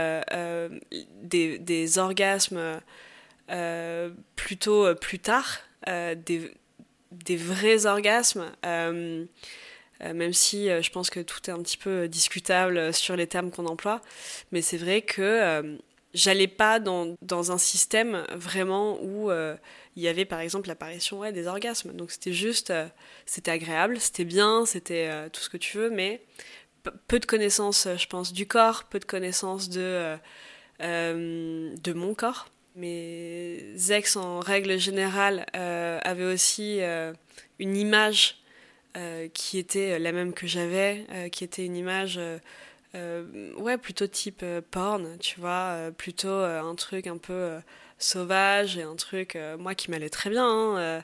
des, 1.23 1.59
des, 1.59 1.99
orgasmes 1.99 2.81
plutôt 4.37 4.95
plus 4.97 5.19
tard, 5.19 5.59
des, 5.87 7.37
vrais 7.37 7.87
orgasmes. 7.87 8.51
même 8.63 10.33
si 10.33 10.69
je 10.69 10.91
pense 10.91 11.11
que 11.11 11.21
tout 11.21 11.49
est 11.49 11.53
un 11.53 11.63
petit 11.63 11.79
peu 11.79 12.09
discutable 12.09 12.93
sur 12.93 13.17
les 13.17 13.27
termes 13.27 13.51
qu'on 13.51 13.67
emploie, 13.67 14.03
mais 14.53 14.61
c'est 14.61 14.79
vrai 14.79 15.03
que 15.03 15.79
j'allais 16.15 16.49
pas 16.49 16.81
dans, 16.81 17.17
un 17.31 17.59
système 17.59 18.25
vraiment 18.35 18.99
où 19.03 19.31
euh, 19.31 19.57
il 19.97 20.03
y 20.03 20.09
avait 20.09 20.25
par 20.25 20.41
exemple 20.41 20.69
l'apparition 20.69 21.31
des 21.31 21.47
orgasmes. 21.47 21.93
Donc 21.93 22.11
c'était 22.11 22.33
juste, 22.33 22.71
euh, 22.71 22.87
c'était 23.27 23.51
agréable, 23.51 23.99
c'était 24.01 24.25
bien, 24.25 24.65
c'était 24.67 25.09
euh, 25.09 25.29
tout 25.29 25.41
ce 25.41 25.49
que 25.49 25.57
tu 25.57 25.77
veux, 25.77 25.91
mais 25.91 26.21
peu 27.07 27.19
de 27.19 27.27
connaissances, 27.27 27.89
je 27.97 28.07
pense, 28.07 28.33
du 28.33 28.47
corps, 28.47 28.85
peu 28.85 28.99
de 28.99 29.05
connaissances 29.05 29.69
de, 29.69 30.17
de 30.81 31.93
mon 31.93 32.15
corps. 32.15 32.49
Mes 32.77 33.75
ex, 33.91 34.17
en 34.17 34.41
règle 34.41 34.79
générale, 34.79 35.47
avaient 35.53 36.33
aussi 36.33 36.81
une 37.59 37.77
image 37.77 38.43
qui 39.35 39.59
était 39.59 39.99
la 39.99 40.13
même 40.13 40.33
que 40.33 40.47
j'avais, 40.47 41.07
qui 41.33 41.45
était 41.45 41.65
une 41.65 41.77
image 41.77 42.21
euh, 42.95 43.53
ouais, 43.57 43.77
plutôt 43.77 44.07
type 44.07 44.41
euh, 44.43 44.63
porn, 44.71 45.19
tu 45.19 45.39
vois, 45.41 45.73
euh, 45.75 45.91
plutôt 45.91 46.31
un 46.31 46.75
truc 46.75 47.07
un 47.07 47.19
peu 47.19 47.59
sauvage 47.99 48.79
et 48.79 48.83
un 48.83 48.97
truc, 48.97 49.37
moi, 49.59 49.75
qui 49.75 49.91
m'allait 49.91 50.09
très 50.11 50.31
bien, 50.31 50.47
hein, 50.47 51.03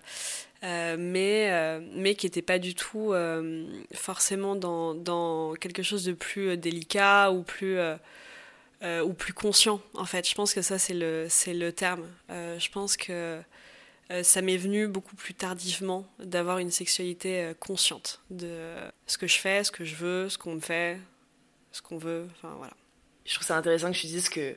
mais, 0.64 1.80
mais 1.92 2.14
qui 2.14 2.26
n'était 2.26 2.42
pas 2.42 2.58
du 2.58 2.74
tout 2.74 3.12
forcément 3.92 4.56
dans, 4.56 4.94
dans, 4.94 5.54
quelque 5.54 5.82
chose 5.82 6.04
de 6.04 6.12
plus 6.12 6.56
délicat 6.56 7.30
ou 7.30 7.42
plus, 7.42 7.78
ou 8.82 9.12
plus 9.12 9.32
conscient, 9.32 9.80
en 9.94 10.04
fait. 10.04 10.28
Je 10.28 10.34
pense 10.34 10.54
que 10.54 10.62
ça, 10.62 10.78
c'est 10.78 10.94
le, 10.94 11.28
le 11.46 11.70
terme. 11.70 12.06
je 12.28 12.68
pense 12.70 12.96
que 12.96 13.40
ça 14.22 14.42
m'est 14.42 14.56
venu 14.56 14.86
beaucoup 14.86 15.16
plus 15.16 15.34
tardivement 15.34 16.06
d'avoir 16.18 16.58
une 16.58 16.70
sexualité 16.70 17.52
consciente 17.60 18.20
de 18.30 18.74
ce 19.06 19.18
que 19.18 19.26
je 19.26 19.38
fais, 19.38 19.64
ce 19.64 19.70
que 19.70 19.84
je 19.84 19.96
veux, 19.96 20.28
ce 20.28 20.38
qu'on 20.38 20.54
me 20.54 20.60
fait, 20.60 20.98
ce 21.74 21.82
qu'on 21.82 21.98
veut. 21.98 22.26
Enfin, 22.36 22.54
voilà. 22.56 22.72
Je 23.24 23.34
trouve 23.34 23.46
ça 23.46 23.56
intéressant 23.56 23.90
que 23.90 23.96
tu 23.96 24.06
dises 24.06 24.28
que 24.28 24.56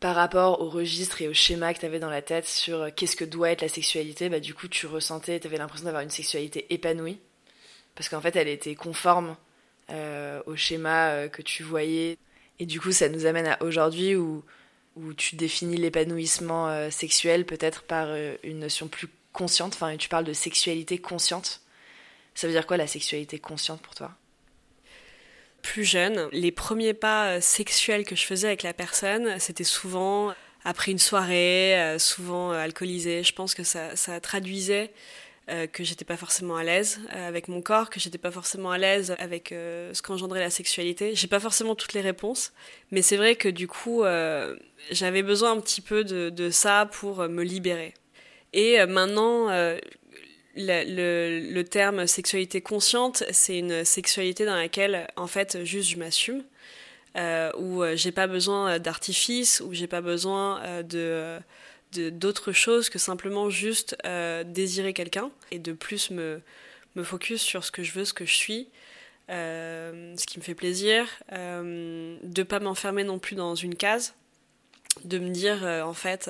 par 0.00 0.14
rapport 0.14 0.60
au 0.60 0.68
registre 0.68 1.22
et 1.22 1.28
au 1.28 1.34
schéma 1.34 1.72
que 1.72 1.80
tu 1.80 1.86
avais 1.86 1.98
dans 1.98 2.10
la 2.10 2.22
tête 2.22 2.46
sur 2.46 2.82
euh, 2.82 2.90
qu'est-ce 2.94 3.16
que 3.16 3.24
doit 3.24 3.50
être 3.50 3.62
la 3.62 3.68
sexualité, 3.68 4.28
bah, 4.28 4.40
du 4.40 4.54
coup, 4.54 4.68
tu 4.68 4.86
ressentais, 4.86 5.40
tu 5.40 5.46
avais 5.46 5.56
l'impression 5.56 5.86
d'avoir 5.86 6.02
une 6.02 6.10
sexualité 6.10 6.66
épanouie. 6.70 7.18
Parce 7.94 8.08
qu'en 8.08 8.20
fait, 8.20 8.36
elle 8.36 8.48
était 8.48 8.74
conforme 8.74 9.36
euh, 9.90 10.42
au 10.46 10.54
schéma 10.54 11.10
euh, 11.10 11.28
que 11.28 11.40
tu 11.40 11.62
voyais. 11.62 12.18
Et 12.58 12.66
du 12.66 12.80
coup, 12.80 12.92
ça 12.92 13.08
nous 13.08 13.24
amène 13.24 13.46
à 13.46 13.62
aujourd'hui 13.62 14.16
où, 14.16 14.44
où 14.96 15.14
tu 15.14 15.36
définis 15.36 15.76
l'épanouissement 15.76 16.90
sexuel 16.90 17.44
peut-être 17.44 17.82
par 17.82 18.08
une 18.42 18.60
notion 18.60 18.88
plus 18.88 19.08
consciente. 19.32 19.74
Enfin, 19.74 19.94
tu 19.98 20.08
parles 20.08 20.24
de 20.24 20.32
sexualité 20.32 20.96
consciente. 20.96 21.60
Ça 22.34 22.46
veut 22.46 22.54
dire 22.54 22.66
quoi 22.66 22.78
la 22.78 22.86
sexualité 22.86 23.38
consciente 23.38 23.82
pour 23.82 23.94
toi? 23.94 24.12
Plus 25.66 25.84
jeune, 25.84 26.28
les 26.30 26.52
premiers 26.52 26.94
pas 26.94 27.26
euh, 27.26 27.40
sexuels 27.40 28.04
que 28.04 28.14
je 28.14 28.24
faisais 28.24 28.46
avec 28.46 28.62
la 28.62 28.72
personne, 28.72 29.38
c'était 29.40 29.64
souvent 29.64 30.32
après 30.64 30.92
une 30.92 31.00
soirée, 31.00 31.76
euh, 31.76 31.98
souvent 31.98 32.52
euh, 32.52 32.58
alcoolisée. 32.58 33.24
Je 33.24 33.32
pense 33.32 33.52
que 33.52 33.64
ça, 33.64 33.90
traduisait 34.20 34.92
que 35.72 35.84
j'étais 35.84 36.04
pas 36.04 36.16
forcément 36.16 36.56
à 36.56 36.64
l'aise 36.64 36.98
avec 37.10 37.46
mon 37.46 37.62
corps, 37.62 37.88
que 37.88 38.00
j'étais 38.00 38.18
pas 38.18 38.32
forcément 38.32 38.72
à 38.72 38.78
l'aise 38.78 39.14
avec 39.20 39.50
ce 39.50 40.02
qu'engendrait 40.02 40.40
la 40.40 40.50
sexualité. 40.50 41.14
J'ai 41.14 41.28
pas 41.28 41.38
forcément 41.38 41.76
toutes 41.76 41.92
les 41.92 42.00
réponses, 42.00 42.52
mais 42.90 43.00
c'est 43.00 43.16
vrai 43.16 43.36
que 43.36 43.48
du 43.48 43.68
coup, 43.68 44.02
j'avais 44.90 45.22
besoin 45.22 45.52
un 45.52 45.60
petit 45.60 45.82
peu 45.82 46.02
de, 46.02 46.50
ça 46.50 46.90
pour 46.90 47.28
me 47.28 47.44
libérer. 47.44 47.94
Et 48.54 48.84
maintenant, 48.86 49.46
le, 50.56 51.52
le, 51.52 51.64
terme 51.64 52.06
sexualité 52.06 52.60
consciente, 52.60 53.24
c'est 53.30 53.58
une 53.58 53.84
sexualité 53.84 54.44
dans 54.44 54.56
laquelle, 54.56 55.06
en 55.16 55.26
fait, 55.26 55.64
juste 55.64 55.90
je 55.90 55.96
m'assume, 55.96 56.42
euh, 57.16 57.50
où 57.56 57.82
euh, 57.82 57.96
j'ai 57.96 58.12
pas 58.12 58.26
besoin 58.26 58.78
d'artifice, 58.78 59.62
où 59.64 59.72
j'ai 59.72 59.86
pas 59.86 60.02
besoin 60.02 60.62
euh, 60.64 60.82
de 60.82 61.40
d'autre 62.10 62.52
chose 62.52 62.90
que 62.90 62.98
simplement 62.98 63.48
juste 63.48 63.96
désirer 64.44 64.92
quelqu'un 64.92 65.30
et 65.50 65.58
de 65.58 65.72
plus 65.72 66.10
me, 66.10 66.42
me 66.94 67.02
focus 67.02 67.40
sur 67.40 67.64
ce 67.64 67.70
que 67.70 67.82
je 67.82 67.92
veux, 67.92 68.04
ce 68.04 68.12
que 68.12 68.26
je 68.26 68.34
suis, 68.34 68.68
ce 69.30 70.26
qui 70.26 70.38
me 70.38 70.44
fait 70.44 70.54
plaisir, 70.54 71.06
de 71.32 72.42
pas 72.42 72.60
m'enfermer 72.60 73.02
non 73.02 73.18
plus 73.18 73.34
dans 73.34 73.54
une 73.54 73.76
case, 73.76 74.14
de 75.04 75.18
me 75.18 75.30
dire 75.30 75.62
en 75.64 75.94
fait 75.94 76.28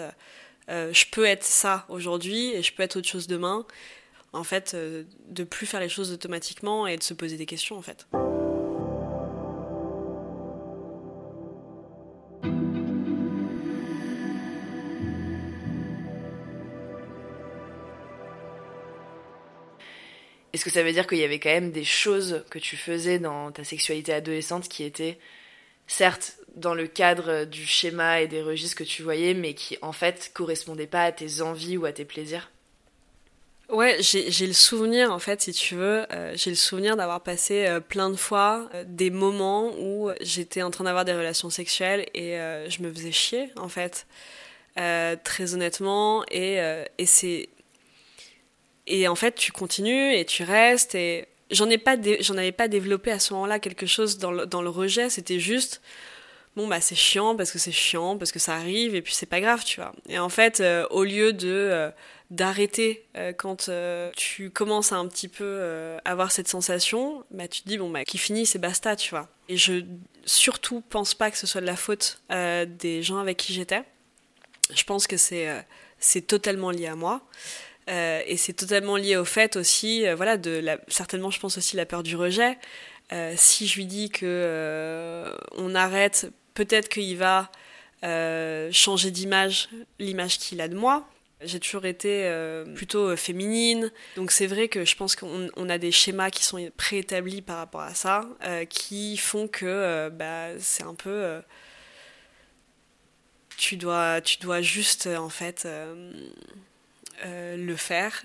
je 0.68 1.04
peux 1.10 1.24
être 1.24 1.42
ça 1.42 1.84
aujourd'hui 1.88 2.52
et 2.52 2.62
je 2.62 2.72
peux 2.72 2.84
être 2.84 2.94
autre 2.94 3.08
chose 3.08 3.26
demain 3.26 3.66
en 4.36 4.44
fait, 4.44 4.74
euh, 4.74 5.04
de 5.28 5.44
plus 5.44 5.66
faire 5.66 5.80
les 5.80 5.88
choses 5.88 6.12
automatiquement 6.12 6.86
et 6.86 6.96
de 6.96 7.02
se 7.02 7.14
poser 7.14 7.36
des 7.36 7.46
questions, 7.46 7.76
en 7.76 7.82
fait. 7.82 8.06
Est-ce 20.52 20.64
que 20.64 20.70
ça 20.70 20.82
veut 20.82 20.92
dire 20.92 21.06
qu'il 21.06 21.18
y 21.18 21.24
avait 21.24 21.38
quand 21.38 21.50
même 21.50 21.70
des 21.70 21.84
choses 21.84 22.44
que 22.50 22.58
tu 22.58 22.76
faisais 22.76 23.18
dans 23.18 23.52
ta 23.52 23.62
sexualité 23.62 24.14
adolescente 24.14 24.68
qui 24.68 24.84
étaient, 24.84 25.18
certes, 25.86 26.38
dans 26.54 26.72
le 26.72 26.86
cadre 26.86 27.44
du 27.44 27.66
schéma 27.66 28.22
et 28.22 28.26
des 28.26 28.40
registres 28.40 28.78
que 28.78 28.84
tu 28.84 29.02
voyais, 29.02 29.34
mais 29.34 29.52
qui 29.52 29.76
en 29.82 29.92
fait 29.92 30.30
correspondaient 30.32 30.86
pas 30.86 31.04
à 31.04 31.12
tes 31.12 31.42
envies 31.42 31.76
ou 31.76 31.84
à 31.84 31.92
tes 31.92 32.06
plaisirs? 32.06 32.50
Ouais, 33.68 33.96
j'ai 34.00 34.46
le 34.46 34.52
souvenir, 34.52 35.12
en 35.12 35.18
fait, 35.18 35.42
si 35.42 35.52
tu 35.52 35.74
veux, 35.74 36.06
euh, 36.12 36.32
j'ai 36.36 36.50
le 36.50 36.56
souvenir 36.56 36.96
d'avoir 36.96 37.20
passé 37.20 37.66
euh, 37.66 37.80
plein 37.80 38.10
de 38.10 38.16
fois 38.16 38.68
euh, 38.74 38.84
des 38.86 39.10
moments 39.10 39.72
où 39.80 40.08
j'étais 40.20 40.62
en 40.62 40.70
train 40.70 40.84
d'avoir 40.84 41.04
des 41.04 41.12
relations 41.12 41.50
sexuelles 41.50 42.06
et 42.14 42.38
je 42.68 42.82
me 42.82 42.92
faisais 42.92 43.10
chier, 43.10 43.50
en 43.56 43.68
fait, 43.68 44.06
très 44.76 45.54
honnêtement. 45.54 46.24
Et, 46.30 46.58
et 46.98 47.06
c'est. 47.06 47.48
Et 48.86 49.08
en 49.08 49.16
fait, 49.16 49.34
tu 49.34 49.50
continues 49.50 50.14
et 50.14 50.24
tu 50.24 50.44
restes 50.44 50.94
et 50.94 51.26
j'en 51.50 51.66
avais 51.66 52.52
pas 52.52 52.68
développé 52.68 53.10
à 53.10 53.18
ce 53.18 53.34
moment-là 53.34 53.58
quelque 53.58 53.86
chose 53.86 54.18
dans 54.18 54.30
le, 54.30 54.46
dans 54.46 54.62
le 54.62 54.68
rejet, 54.70 55.10
c'était 55.10 55.40
juste 55.40 55.82
bon 56.56 56.66
bah 56.66 56.80
c'est 56.80 56.94
chiant 56.94 57.36
parce 57.36 57.52
que 57.52 57.58
c'est 57.58 57.72
chiant 57.72 58.16
parce 58.16 58.32
que 58.32 58.38
ça 58.38 58.54
arrive 58.54 58.94
et 58.94 59.02
puis 59.02 59.14
c'est 59.14 59.26
pas 59.26 59.40
grave 59.40 59.62
tu 59.64 59.80
vois 59.80 59.92
et 60.08 60.18
en 60.18 60.30
fait 60.30 60.62
au 60.90 61.04
lieu 61.04 61.32
de 61.32 61.92
d'arrêter 62.30 63.04
euh, 63.16 63.32
quand 63.32 63.68
euh, 63.68 64.10
tu 64.16 64.50
commences 64.50 64.92
à 64.92 64.96
un 64.96 65.06
petit 65.06 65.28
peu 65.28 65.44
euh, 65.44 65.98
avoir 66.04 66.32
cette 66.32 66.48
sensation, 66.48 67.24
bah, 67.30 67.46
tu 67.46 67.62
te 67.62 67.68
dis 67.68 67.78
bon 67.78 67.90
bah 67.90 68.04
qui 68.04 68.18
finit 68.18 68.46
c'est 68.46 68.58
basta, 68.58 68.96
tu 68.96 69.10
vois. 69.10 69.28
Et 69.48 69.56
je 69.56 69.84
surtout 70.24 70.82
pense 70.88 71.14
pas 71.14 71.30
que 71.30 71.38
ce 71.38 71.46
soit 71.46 71.60
de 71.60 71.66
la 71.66 71.76
faute 71.76 72.20
des 72.30 73.02
gens 73.02 73.18
avec 73.18 73.36
qui 73.36 73.52
j'étais. 73.52 73.82
Je 74.74 74.82
pense 74.82 75.06
que 75.06 75.16
c'est 75.16 75.48
c'est 75.98 76.22
totalement 76.22 76.70
lié 76.70 76.88
à 76.88 76.96
moi. 76.96 77.22
et 77.86 78.36
c'est 78.36 78.54
totalement 78.54 78.96
lié 78.96 79.16
au 79.16 79.24
fait 79.24 79.54
aussi, 79.54 80.04
voilà, 80.14 80.36
certainement 80.88 81.30
je 81.30 81.38
pense 81.38 81.58
aussi 81.58 81.76
la 81.76 81.86
peur 81.86 82.02
du 82.02 82.16
rejet. 82.16 82.58
si 83.36 83.68
je 83.68 83.76
lui 83.76 83.86
dis 83.86 84.10
que 84.10 85.32
on 85.52 85.76
arrête, 85.76 86.32
peut-être 86.56 86.88
qu'il 86.88 87.16
va 87.16 87.52
changer 88.72 89.10
d'image, 89.10 89.68
l'image 89.98 90.38
qu'il 90.38 90.60
a 90.60 90.68
de 90.68 90.74
moi, 90.74 91.08
j'ai 91.42 91.60
toujours 91.60 91.84
été 91.84 92.24
euh, 92.24 92.64
plutôt 92.64 93.10
euh, 93.10 93.16
féminine, 93.16 93.92
donc 94.16 94.30
c'est 94.30 94.46
vrai 94.46 94.68
que 94.68 94.84
je 94.86 94.96
pense 94.96 95.16
qu'on 95.16 95.68
a 95.68 95.78
des 95.78 95.92
schémas 95.92 96.30
qui 96.30 96.42
sont 96.42 96.70
préétablis 96.78 97.42
par 97.42 97.58
rapport 97.58 97.82
à 97.82 97.94
ça, 97.94 98.26
euh, 98.44 98.64
qui 98.64 99.18
font 99.18 99.46
que 99.46 100.08
bah, 100.08 100.58
c'est 100.58 100.84
un 100.84 100.94
peu... 100.94 101.42
tu, 103.58 103.76
dois, 103.76 104.20
tu 104.22 104.38
dois 104.38 104.62
juste, 104.62 105.06
en 105.06 105.28
fait, 105.28 105.68
le 107.24 107.76
faire, 107.76 108.24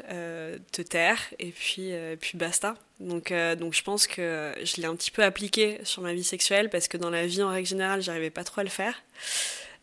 te 0.71 0.81
taire, 0.81 1.19
et 1.37 1.51
puis, 1.51 1.91
puis 2.19 2.37
basta. 2.37 2.75
Donc, 3.01 3.33
donc 3.59 3.73
je 3.73 3.83
pense 3.83 4.07
que 4.07 4.53
je 4.63 4.81
l'ai 4.81 4.85
un 4.85 4.95
petit 4.95 5.11
peu 5.11 5.23
appliqué 5.23 5.79
sur 5.83 6.01
ma 6.01 6.13
vie 6.13 6.23
sexuelle, 6.23 6.69
parce 6.69 6.87
que 6.87 6.97
dans 6.97 7.09
la 7.09 7.25
vie, 7.25 7.43
en 7.43 7.49
règle 7.49 7.67
générale, 7.67 8.01
j'arrivais 8.01 8.29
pas 8.29 8.43
trop 8.43 8.61
à 8.61 8.63
le 8.63 8.69
faire. 8.69 9.01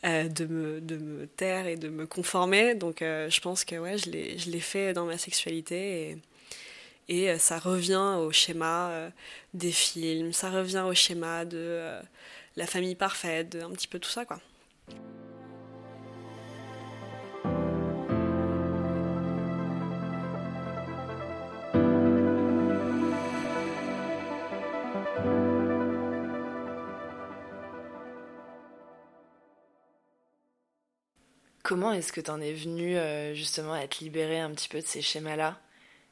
de, 0.04 0.46
me, 0.46 0.80
de 0.80 0.96
me 0.96 1.26
taire 1.26 1.66
et 1.66 1.76
de 1.76 1.88
me 1.88 2.06
conformer. 2.06 2.74
Donc 2.74 2.98
je 3.00 3.40
pense 3.40 3.64
que 3.64 3.76
ouais, 3.76 3.98
je 3.98 4.10
l'ai 4.50 4.60
fait 4.60 4.92
dans 4.92 5.04
ma 5.04 5.18
sexualité 5.18 6.16
et, 7.08 7.30
euh, 7.30 7.38
ça 7.38 7.58
revient 7.58 8.16
au 8.18 8.30
schéma 8.32 8.90
euh, 8.90 9.10
des 9.54 9.72
films, 9.72 10.32
ça 10.32 10.50
revient 10.50 10.84
au 10.86 10.94
schéma 10.94 11.44
de 11.44 11.56
euh, 11.58 12.02
la 12.56 12.66
famille 12.66 12.94
parfaite, 12.94 13.56
un 13.56 13.70
petit 13.70 13.88
peu 13.88 13.98
tout 13.98 14.10
ça 14.10 14.24
quoi. 14.24 14.40
Comment 31.68 31.92
est-ce 31.92 32.14
que 32.14 32.22
tu 32.22 32.30
en 32.30 32.40
es 32.40 32.54
venu 32.54 32.96
justement 33.34 33.74
à 33.74 33.80
être 33.80 34.00
libéré 34.00 34.40
un 34.40 34.50
petit 34.52 34.70
peu 34.70 34.80
de 34.80 34.86
ces 34.86 35.02
schémas-là 35.02 35.60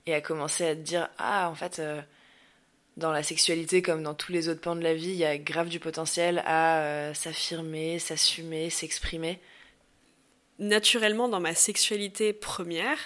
et 0.05 0.13
à 0.13 0.21
commencer 0.21 0.67
à 0.67 0.75
te 0.75 0.81
dire 0.83 1.09
ah 1.17 1.49
en 1.49 1.55
fait 1.55 1.79
euh, 1.79 2.03
dans 2.99 3.11
la 3.11 3.23
sexualité 3.23 3.81
comme 3.81 4.03
dans 4.03 4.13
tous 4.13 4.33
les 4.33 4.51
autres 4.51 4.61
pans 4.61 4.77
de 4.77 4.83
la 4.83 4.93
vie 4.93 5.09
il 5.09 5.17
y 5.17 5.25
a 5.25 5.39
grave 5.39 5.71
du 5.71 5.81
potentiel 5.81 6.43
à 6.45 6.81
euh, 6.83 7.15
s'affirmer 7.15 7.99
s'assumer 7.99 8.69
s'exprimer. 8.69 9.41
Naturellement 10.59 11.27
dans 11.27 11.41
ma 11.41 11.55
sexualité 11.55 12.35
première 12.35 12.99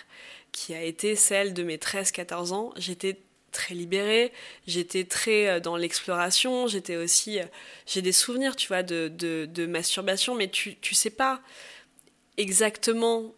qui 0.50 0.75
a 0.75 0.83
été 0.83 1.14
celle 1.14 1.54
de 1.54 1.62
mes 1.62 1.76
13-14 1.76 2.52
ans 2.52 2.73
j'étais 2.76 3.16
très 3.52 3.75
libérée, 3.76 4.33
j'étais 4.66 5.04
très 5.04 5.47
euh, 5.47 5.61
dans 5.61 5.76
l'exploration, 5.76 6.66
j'étais 6.66 6.97
aussi, 6.97 7.38
j'ai 7.87 8.02
des 8.02 8.12
souvenirs, 8.12 8.54
tu 8.54 8.69
vois, 8.69 8.85
de, 8.85 9.09
de, 9.09 9.66
masturbation, 9.66 10.37
mais 10.37 10.49
tu, 10.49 10.76
tu 10.76 10.95
sais 10.95 11.11
pas 11.11 11.42
exactement 12.40 13.35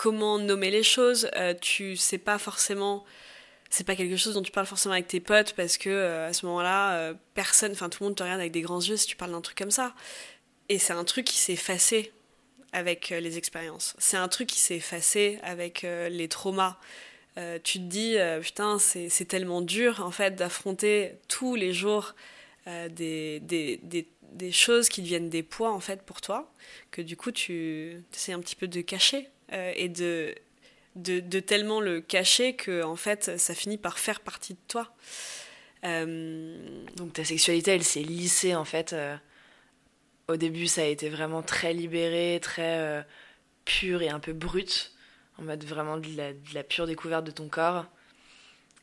comment 0.00 0.38
nommer 0.38 0.70
les 0.70 0.82
choses. 0.82 1.28
Euh, 1.36 1.52
tu 1.60 1.94
sais 1.94 2.16
pas 2.16 2.38
forcément. 2.38 3.04
C'est 3.68 3.86
pas 3.86 3.94
quelque 3.94 4.16
chose 4.16 4.32
dont 4.32 4.42
tu 4.42 4.50
parles 4.50 4.66
forcément 4.66 4.94
avec 4.94 5.08
tes 5.08 5.20
potes 5.20 5.52
parce 5.52 5.76
que 5.76 5.90
euh, 5.90 6.28
à 6.28 6.32
ce 6.32 6.46
moment-là, 6.46 6.94
euh, 6.94 7.14
personne, 7.34 7.72
enfin 7.72 7.90
tout 7.90 8.02
le 8.02 8.08
monde 8.08 8.16
te 8.16 8.22
regarde 8.22 8.40
avec 8.40 8.50
des 8.50 8.62
grands 8.62 8.80
yeux 8.80 8.96
si 8.96 9.06
tu 9.06 9.14
parles 9.14 9.32
d'un 9.32 9.42
truc 9.42 9.58
comme 9.58 9.70
ça. 9.70 9.94
Et 10.70 10.78
c'est 10.78 10.94
un 10.94 11.04
truc 11.04 11.26
qui 11.26 11.36
s'est 11.36 11.52
effacé 11.52 12.12
avec 12.72 13.10
les 13.10 13.36
expériences. 13.36 13.94
C'est 13.98 14.16
un 14.16 14.28
truc 14.28 14.48
qui 14.48 14.58
s'est 14.58 14.76
effacé 14.76 15.38
avec 15.42 15.82
les 15.82 16.28
traumas. 16.28 16.78
tu 17.64 17.80
te 17.80 17.84
dis, 17.84 18.16
putain, 18.40 18.78
c'est 18.78 19.24
tellement 19.26 19.60
dur 19.60 20.00
en 20.04 20.12
fait 20.12 20.36
d'affronter 20.36 21.14
tous 21.26 21.56
les 21.56 21.72
jours 21.72 22.14
des, 22.66 23.40
des, 23.40 24.06
des, 24.32 24.52
choses 24.52 24.88
qui 24.88 25.02
deviennent 25.02 25.28
des 25.28 25.42
poids 25.42 25.72
en 25.72 25.80
fait 25.80 26.02
pour 26.02 26.20
toi, 26.20 26.52
que 26.90 27.02
du 27.02 27.16
coup 27.16 27.32
tu 27.32 28.02
essaies 28.14 28.32
un 28.32 28.40
petit 28.40 28.56
peu 28.56 28.68
de 28.68 28.80
cacher 28.80 29.28
euh, 29.52 29.72
et 29.76 29.88
de, 29.88 30.34
de, 30.96 31.40
tellement 31.40 31.80
le 31.80 32.00
cacher 32.00 32.54
que 32.54 32.82
en 32.82 32.96
fait 32.96 33.38
ça 33.38 33.54
finit 33.54 33.78
par 33.78 33.98
faire 33.98 34.20
partie 34.20 34.54
de 34.54 34.60
toi. 34.68 34.94
Euh, 35.84 36.84
Donc 36.96 37.14
ta 37.14 37.24
sexualité 37.24 37.72
elle 37.72 37.84
s'est 37.84 38.02
lissée 38.02 38.54
en 38.54 38.64
fait. 38.64 38.92
Euh, 38.92 39.16
au 40.28 40.36
début 40.36 40.66
ça 40.66 40.82
a 40.82 40.86
été 40.86 41.08
vraiment 41.08 41.42
très 41.42 41.72
libéré, 41.72 42.38
très 42.40 43.04
pur 43.64 44.02
et 44.02 44.08
un 44.08 44.20
peu 44.20 44.32
brut, 44.32 44.92
en 45.38 45.42
mode 45.42 45.64
vraiment 45.64 45.96
de 45.96 46.16
la, 46.16 46.32
de 46.32 46.54
la 46.54 46.62
pure 46.62 46.86
découverte 46.86 47.24
de 47.24 47.30
ton 47.30 47.48
corps. 47.48 47.86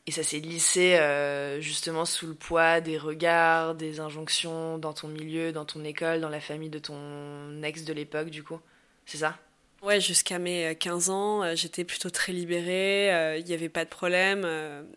Et 0.08 0.10
ça 0.10 0.22
s'est 0.22 0.38
lissé 0.38 0.98
justement 1.60 2.06
sous 2.06 2.26
le 2.26 2.34
poids 2.34 2.80
des 2.80 2.96
regards, 2.96 3.74
des 3.74 4.00
injonctions 4.00 4.78
dans 4.78 4.94
ton 4.94 5.06
milieu, 5.06 5.52
dans 5.52 5.66
ton 5.66 5.84
école, 5.84 6.22
dans 6.22 6.30
la 6.30 6.40
famille 6.40 6.70
de 6.70 6.78
ton 6.78 7.62
ex 7.62 7.84
de 7.84 7.92
l'époque, 7.92 8.30
du 8.30 8.42
coup. 8.42 8.58
C'est 9.04 9.18
ça? 9.18 9.38
Ouais, 9.80 10.00
jusqu'à 10.00 10.40
mes 10.40 10.74
15 10.74 11.08
euh, 11.08 11.12
ans, 11.12 11.42
euh, 11.44 11.54
j'étais 11.54 11.84
plutôt 11.84 12.10
très 12.10 12.32
libérée, 12.32 13.14
euh, 13.14 13.36
il 13.38 13.44
n'y 13.44 13.54
avait 13.54 13.68
pas 13.68 13.84
de 13.84 13.88
problème. 13.88 14.46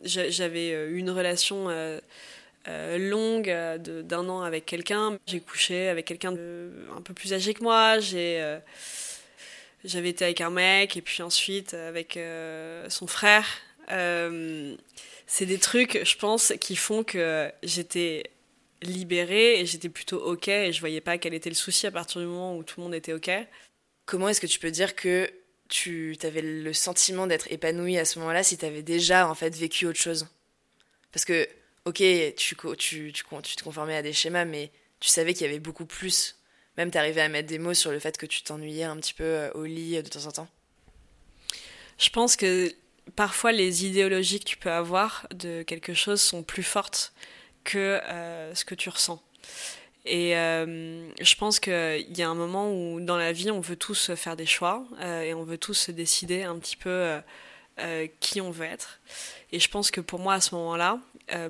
J'avais 0.04 0.72
une 0.90 1.12
relation 1.12 1.68
longue 2.68 3.50
d'un 3.86 4.30
an 4.30 4.42
avec 4.42 4.66
quelqu'un. 4.66 5.20
J'ai 5.28 5.40
couché 5.40 5.88
avec 5.88 6.06
quelqu'un 6.06 6.34
un 6.34 7.02
peu 7.04 7.14
plus 7.14 7.34
âgé 7.34 7.54
que 7.54 7.64
moi. 7.64 8.00
J'avais 9.84 10.10
été 10.10 10.26
avec 10.26 10.42
un 10.42 10.50
mec 10.50 10.98
et 10.98 11.02
puis 11.02 11.22
ensuite 11.22 11.76
avec 11.76 12.18
son 12.90 13.06
frère. 13.06 13.46
C'est 13.88 15.46
des 15.46 15.60
trucs, 15.60 16.04
je 16.04 16.18
pense, 16.18 16.54
qui 16.60 16.76
font 16.76 17.04
que 17.04 17.52
j'étais 17.64 18.32
libérée 18.82 19.60
et 19.60 19.66
j'étais 19.66 19.90
plutôt 19.90 20.18
ok 20.18 20.48
et 20.48 20.74
je 20.74 20.80
voyais 20.80 21.02
pas 21.02 21.18
quel 21.18 21.34
était 21.34 21.50
le 21.50 21.56
souci 21.56 21.88
à 21.88 21.92
partir 21.92 22.20
du 22.22 22.28
moment 22.28 22.58
où 22.58 22.64
tout 22.64 22.80
le 22.80 22.86
monde 22.86 22.96
était 22.96 23.14
ok. 23.14 23.30
Comment 24.06 24.30
est-ce 24.30 24.42
que 24.42 24.48
tu 24.48 24.60
peux 24.60 24.72
dire 24.72 24.96
que 24.96 25.32
tu 25.70 26.18
avais 26.24 26.42
le 26.42 26.74
sentiment 26.74 27.28
d'être 27.28 27.52
épanoui 27.52 27.98
à 27.98 28.06
ce 28.06 28.20
moment-là 28.20 28.44
si 28.44 28.58
tu 28.58 28.66
avais 28.66 28.82
déjà 28.82 29.28
en 29.28 29.36
fait 29.36 29.56
vécu 29.56 29.86
autre 29.86 30.00
chose? 30.00 30.28
Parce 31.12 31.26
que, 31.26 31.48
ok, 31.86 31.98
tu, 32.36 32.56
tu, 32.78 33.14
tu, 33.14 33.24
te 33.56 33.64
conformais 33.64 33.96
à 33.96 34.02
des 34.02 34.14
schémas, 34.14 34.46
mais 34.46 34.72
tu 35.00 35.10
savais 35.10 35.34
qu'il 35.34 35.46
y 35.46 35.50
avait 35.50 35.60
beaucoup 35.60 35.86
plus. 35.86 36.38
Même 36.78 36.90
t'arrivais 36.90 37.22
à 37.22 37.30
mettre 37.30 37.50
des 37.50 37.60
mots 37.60 37.74
sur 37.74 37.92
le 37.92 38.00
fait 38.00 38.18
que 38.18 38.26
tu 38.26 38.44
t'ennuyais 38.44 38.84
un 38.84 38.98
petit 38.98 39.14
peu 39.14 39.24
euh, 39.24 39.52
au 39.54 39.66
lit 39.66 39.98
euh, 39.98 40.02
de 40.02 40.10
temps 40.10 40.26
en 40.26 40.32
temps. 40.32 40.48
Je 41.98 42.10
pense 42.10 42.36
que 42.36 42.74
parfois 43.16 43.52
les 43.52 43.86
idéologies 43.86 44.40
que 44.40 44.46
tu 44.46 44.58
peux 44.58 44.72
avoir 44.72 45.28
de 45.34 45.64
quelque 45.64 45.94
chose 45.94 46.22
sont 46.22 46.44
plus 46.44 46.64
fortes 46.64 47.14
que 47.64 48.00
euh, 48.04 48.54
ce 48.56 48.66
que 48.66 48.76
tu 48.76 48.90
ressens. 48.90 49.22
Et 50.06 50.36
euh, 50.36 51.08
je 51.22 51.36
pense 51.36 51.60
qu'il 51.60 52.18
y 52.18 52.24
a 52.24 52.30
un 52.30 52.36
moment 52.36 52.74
où 52.74 53.00
dans 53.00 53.18
la 53.18 53.32
vie, 53.32 53.52
on 53.52 53.60
veut 53.60 53.76
tous 53.76 54.16
faire 54.16 54.36
des 54.36 54.48
choix 54.48 54.84
euh, 55.00 55.22
et 55.22 55.34
on 55.34 55.44
veut 55.44 55.60
tous 55.60 55.90
décider 55.90 56.44
un 56.44 56.58
petit 56.58 56.76
peu 56.76 57.20
qui 58.20 58.42
on 58.42 58.52
veut 58.52 58.66
être. 58.66 59.00
Et 59.52 59.60
je 59.60 59.68
pense 59.68 59.90
que 59.90 60.02
pour 60.02 60.20
moi, 60.20 60.36
à 60.36 60.42
ce 60.42 60.54
moment-là, 60.54 61.00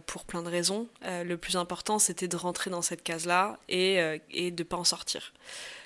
pour 0.06 0.26
plein 0.26 0.44
de 0.44 0.50
raisons, 0.50 0.88
le 1.04 1.36
plus 1.36 1.56
important, 1.56 2.00
c'était 2.00 2.28
de 2.28 2.38
rentrer 2.38 2.70
dans 2.70 2.82
cette 2.82 3.04
case-là 3.04 3.58
et, 3.70 4.00
et 4.32 4.52
de 4.52 4.64
ne 4.64 4.68
pas 4.68 4.78
en 4.78 4.84
sortir. 4.84 5.34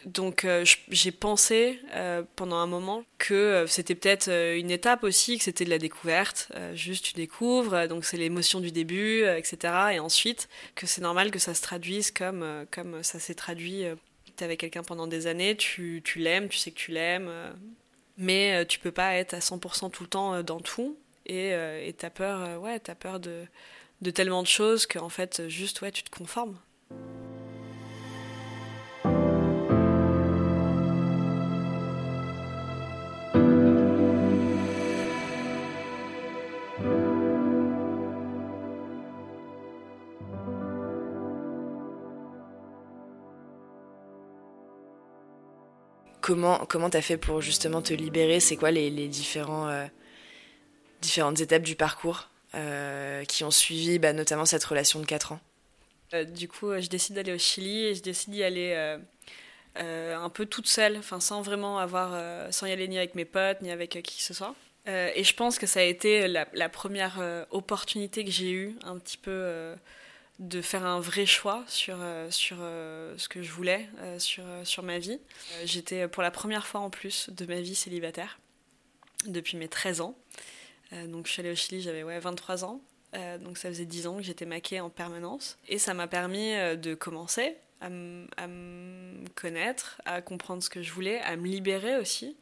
Donc 0.05 0.45
euh, 0.45 0.63
j'ai 0.89 1.11
pensé 1.11 1.79
euh, 1.95 2.21
pendant 2.35 2.57
un 2.57 2.67
moment 2.67 3.03
que 3.17 3.33
euh, 3.33 3.67
c'était 3.67 3.95
peut-être 3.95 4.29
une 4.29 4.69
étape 4.69 5.03
aussi, 5.03 5.37
que 5.37 5.43
c'était 5.43 5.65
de 5.65 5.69
la 5.71 5.79
découverte, 5.79 6.51
juste 6.73 7.05
tu 7.05 7.13
découvres, 7.13 7.87
donc 7.87 8.05
c'est 8.05 8.17
l'émotion 8.17 8.59
du 8.59 8.71
début, 8.71 9.25
etc. 9.25 9.73
Et 9.93 9.99
ensuite 9.99 10.47
que 10.75 10.85
c'est 10.85 11.01
normal 11.01 11.31
que 11.31 11.39
ça 11.39 11.53
se 11.53 11.61
traduise 11.61 12.11
comme, 12.11 12.65
comme 12.71 13.03
ça 13.03 13.19
s'est 13.19 13.35
traduit. 13.35 13.83
tu 14.37 14.43
avec 14.43 14.59
quelqu'un 14.59 14.83
pendant 14.83 15.07
des 15.07 15.27
années, 15.27 15.55
tu, 15.55 16.01
tu 16.03 16.19
l'aimes, 16.19 16.49
tu 16.49 16.57
sais 16.57 16.71
que 16.71 16.77
tu 16.77 16.91
l'aimes, 16.91 17.31
mais 18.17 18.65
tu 18.67 18.79
peux 18.79 18.91
pas 18.91 19.15
être 19.15 19.33
à 19.33 19.39
100% 19.39 19.91
tout 19.91 20.03
le 20.03 20.09
temps 20.09 20.43
dans 20.43 20.59
tout. 20.59 20.97
Et 21.25 21.53
as 21.53 22.09
peur, 22.11 22.61
ouais, 22.61 22.79
as 22.87 22.95
peur 22.95 23.19
de, 23.19 23.45
de 24.05 24.11
tellement 24.11 24.43
de 24.43 24.47
choses 24.47 24.85
qu'en 24.85 25.09
fait, 25.09 25.47
juste, 25.47 25.81
ouais, 25.81 25.91
tu 25.91 26.03
te 26.03 26.15
conformes. 26.15 26.57
comment 46.21 46.65
comment 46.65 46.89
t'as 46.89 47.03
fait 47.03 47.17
pour 47.17 47.41
justement 47.41 47.83
te 47.83 47.93
libérer? 47.93 48.39
C'est 48.39 48.55
quoi 48.55 48.71
les, 48.71 48.89
euh, 49.67 49.85
différentes 51.01 51.39
étapes 51.39 51.61
du 51.61 51.75
parcours? 51.75 52.29
Qui 53.27 53.43
ont 53.43 53.51
suivi 53.51 53.99
bah, 53.99 54.13
notamment 54.13 54.45
cette 54.45 54.63
relation 54.63 54.99
de 54.99 55.05
4 55.05 55.33
ans 55.33 55.39
euh, 56.13 56.23
Du 56.23 56.47
coup, 56.47 56.71
je 56.79 56.87
décide 56.87 57.15
d'aller 57.15 57.33
au 57.33 57.37
Chili 57.37 57.85
et 57.85 57.95
je 57.95 58.01
décide 58.01 58.33
d'y 58.33 58.43
aller 58.43 58.97
un 59.77 60.29
peu 60.29 60.45
toute 60.45 60.67
seule, 60.67 60.97
enfin 60.97 61.19
sans 61.19 61.41
vraiment 61.41 61.79
avoir, 61.79 62.51
sans 62.53 62.65
y 62.65 62.71
aller 62.71 62.87
ni 62.87 62.97
avec 62.97 63.15
mes 63.15 63.25
potes 63.25 63.61
ni 63.61 63.71
avec 63.71 63.91
qui 63.91 64.17
que 64.17 64.23
ce 64.23 64.33
soit. 64.33 64.55
et 64.87 65.23
je 65.23 65.33
pense 65.33 65.59
que 65.59 65.67
ça 65.67 65.81
a 65.81 65.83
été 65.83 66.27
la, 66.27 66.69
première 66.69 67.45
opportunité 67.51 68.23
que 68.23 68.31
j'ai 68.31 68.51
eue 68.51 68.75
un 68.83 68.97
petit 68.97 69.17
peu 69.17 69.75
de 70.39 70.61
faire 70.61 70.85
un 70.85 70.99
vrai 70.99 71.25
choix 71.25 71.63
sur, 71.67 71.97
euh, 71.99 72.29
sur 72.29 72.57
euh, 72.59 73.13
ce 73.17 73.29
que 73.29 73.41
je 73.41 73.51
voulais, 73.51 73.87
euh, 73.99 74.19
sur, 74.19 74.43
sur 74.63 74.83
ma 74.83 74.99
vie. 74.99 75.19
J'étais 75.63 76.07
pour 76.07 76.23
la 76.23 76.31
première 76.31 76.67
fois 76.67 76.81
en 76.81 76.89
plus 76.89 77.29
de 77.29 77.45
ma 77.45 77.61
vie 77.61 77.75
célibataire 77.75 78.39
depuis 79.27 79.57
mes 79.57 79.67
13 79.67 80.01
ans. 80.01 80.17
Donc 80.91 81.27
je 81.27 81.31
suis 81.31 81.41
allée 81.41 81.51
au 81.51 81.55
Chili, 81.55 81.81
j'avais 81.81 82.03
ouais, 82.03 82.19
23 82.19 82.65
ans. 82.65 82.81
donc 83.41 83.57
ça 83.57 83.69
faisait 83.69 83.85
10 83.85 84.07
ans 84.07 84.17
que 84.17 84.23
j'étais 84.23 84.45
maquée 84.45 84.79
en 84.79 84.89
permanence. 84.89 85.57
Et 85.67 85.79
ça 85.79 85.93
m'a 85.93 86.07
permis 86.07 86.53
de 86.77 86.93
commencer 86.93 87.55
à, 87.81 87.89
me 87.89 89.27
connaître, 89.35 90.01
à 90.05 90.21
comprendre 90.21 90.63
ce 90.63 90.69
que 90.69 90.81
je 90.81 90.91
voulais, 90.91 91.19
à 91.21 91.35
me 91.35 91.47
libérer 91.47 91.97
aussi. 91.97 92.35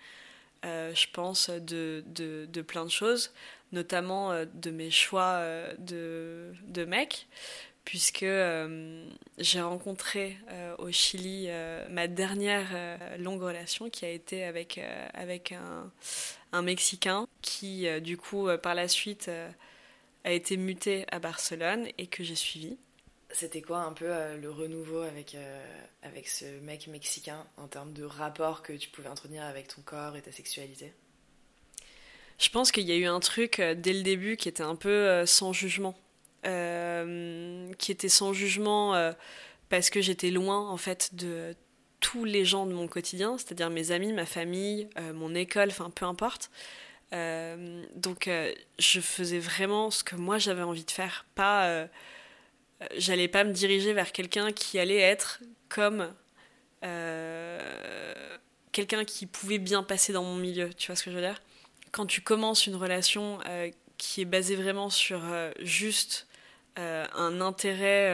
je 0.63 1.05
pense, 1.11 1.49
de, 1.49 2.61
plein 2.67 2.85
de 2.85 2.91
choses, 2.91 3.33
notamment 3.71 4.45
de 4.45 4.71
mes 4.71 4.91
choix 4.91 5.41
de, 5.79 6.53
de 6.67 6.85
mec, 6.85 7.27
puisque 7.85 8.25
j'ai 9.37 9.61
rencontré 9.61 10.37
au 10.77 10.91
Chili 10.91 11.49
ma 11.89 12.07
dernière 12.07 12.97
longue 13.17 13.41
relation 13.41 13.89
qui 13.89 14.05
a 14.05 14.09
été 14.09 14.43
avec, 14.43 14.79
avec 15.13 15.51
un, 15.51 15.91
un 16.53 16.61
Mexicain 16.61 17.27
qui, 17.41 17.87
du 18.01 18.15
coup, 18.17 18.47
par 18.61 18.75
la 18.75 18.87
suite, 18.87 19.29
a 20.23 20.31
été 20.31 20.57
muté 20.57 21.05
à 21.11 21.19
Barcelone 21.19 21.87
et 21.97 22.07
que 22.07 22.23
j'ai 22.23 22.35
suivi. 22.35 22.77
C'était 23.33 23.61
quoi 23.61 23.79
un 23.79 23.93
peu 23.93 24.05
euh, 24.07 24.37
le 24.37 24.51
renouveau 24.51 25.01
avec, 25.01 25.33
euh, 25.33 25.65
avec 26.03 26.27
ce 26.27 26.45
mec 26.61 26.87
mexicain 26.87 27.45
en 27.57 27.67
termes 27.67 27.91
de 27.91 28.03
rapport 28.03 28.61
que 28.61 28.73
tu 28.73 28.89
pouvais 28.89 29.09
entretenir 29.09 29.43
avec 29.43 29.67
ton 29.67 29.81
corps 29.81 30.15
et 30.15 30.21
ta 30.21 30.31
sexualité? 30.31 30.93
Je 32.37 32.49
pense 32.49 32.71
qu'il 32.71 32.83
y 32.83 32.91
a 32.91 32.95
eu 32.95 33.05
un 33.05 33.19
truc 33.19 33.59
euh, 33.59 33.73
dès 33.73 33.93
le 33.93 34.03
début 34.03 34.37
qui 34.37 34.49
était 34.49 34.63
un 34.63 34.75
peu 34.75 35.25
sans 35.25 35.51
jugement. 35.51 35.95
qui 36.43 37.91
était 37.91 38.09
sans 38.09 38.33
jugement 38.33 39.13
parce 39.69 39.89
que 39.89 40.01
j'étais 40.01 40.29
loin 40.29 40.69
en 40.69 40.77
fait 40.77 41.15
de 41.15 41.55
tous 42.03 42.25
les 42.25 42.43
gens 42.43 42.65
de 42.65 42.73
mon 42.73 42.87
quotidien, 42.87 43.37
c'est-à-dire 43.37 43.69
mes 43.69 43.91
amis, 43.91 44.11
ma 44.11 44.25
famille, 44.25 44.89
mon 45.13 45.33
école, 45.33 45.69
enfin 45.69 45.89
peu 45.89 46.05
importe. 46.05 46.51
donc 47.11 48.29
je 48.77 48.99
faisais 48.99 49.39
vraiment 49.39 49.89
ce 49.89 50.03
que 50.03 50.15
moi 50.15 50.37
j'avais 50.37 50.63
envie 50.63 50.83
de 50.83 50.91
faire, 50.91 51.25
pas 51.33 51.87
j'allais 52.97 53.29
pas 53.29 53.45
me 53.45 53.53
diriger 53.53 53.93
vers 53.93 54.11
quelqu'un 54.11 54.51
qui 54.51 54.79
allait 54.79 54.99
être 54.99 55.39
comme 55.69 56.13
euh, 56.83 57.59
quelqu'un 58.71 59.05
qui 59.05 59.25
pouvait 59.25 59.59
bien 59.59 59.83
passer 59.83 60.13
dans 60.13 60.23
mon 60.23 60.35
milieu, 60.35 60.73
tu 60.73 60.87
vois 60.87 60.95
ce 60.95 61.03
que 61.03 61.11
je 61.11 61.15
veux 61.15 61.21
dire? 61.21 61.41
Quand 61.91 62.05
tu 62.05 62.21
commences 62.21 62.67
une 62.67 62.75
relation 62.75 63.39
euh, 63.47 63.69
qui 63.97 64.21
est 64.21 64.25
basée 64.25 64.55
vraiment 64.55 64.89
sur 64.89 65.21
euh, 66.79 67.05
un 67.15 67.41
intérêt 67.41 68.09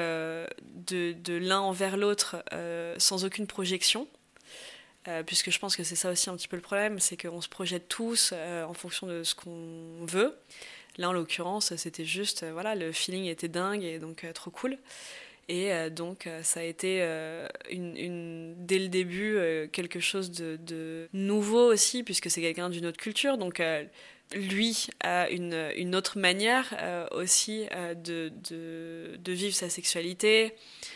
de, 0.88 1.14
de 1.14 1.34
l'un 1.34 1.60
envers 1.60 1.98
l'autre 1.98 2.44
sans 2.98 3.26
aucune 3.26 3.48
projection, 3.48 4.08
puisque 5.26 5.50
je 5.50 5.60
pense 5.60 5.76
que 5.76 5.84
c'est 5.84 5.96
ça 5.96 6.12
aussi 6.12 6.30
un 6.30 6.36
petit 6.36 6.48
peu 6.48 6.56
le 6.56 6.62
problème, 6.62 7.00
c'est 7.00 7.18
qu'on 7.18 7.42
se 7.42 7.50
projette 7.50 7.88
tous 7.88 8.34
en 8.34 8.74
fonction 8.74 9.08
de 9.08 9.24
ce 9.24 9.36
qu'on 9.36 10.06
veut. 10.06 10.36
Là, 11.00 11.10
en 11.10 11.14
l'occurrence, 11.14 11.74
c'était 11.78 12.04
juste, 12.04 12.44
euh, 12.44 12.52
voilà, 12.52 12.76
le 12.76 12.92
feeling 12.92 13.26
était 13.26 13.48
dingue 13.48 13.84
et 13.84 14.00
donc 14.00 14.26
euh, 14.26 14.34
trop 14.34 14.52
cool. 14.52 14.78
Et 15.48 15.72
euh, 15.72 15.90
donc, 15.90 16.28
ça 16.44 16.60
a 16.60 16.64
été 16.64 17.02
une, 17.72 18.54
dès 18.58 18.78
le 18.78 18.90
début 18.90 19.40
quelque 19.72 20.00
chose 20.00 20.30
de, 20.30 21.08
nouveau 21.14 21.72
aussi, 21.74 22.04
puisque 22.04 22.30
c'est 22.30 22.42
quelqu'un 22.42 22.70
d'une 22.70 22.86
autre 22.86 23.00
culture. 23.00 23.38
Donc, 23.38 23.62
lui 24.34 24.88
a 25.00 25.30
une, 25.30 25.72
une 25.76 25.96
autre 25.96 26.18
manière 26.20 27.10
aussi 27.12 27.66
de, 28.04 28.32
de, 28.50 29.18
de, 29.18 29.32
vivre 29.32 29.56
sa 29.56 29.70
sexualité. 29.70 30.54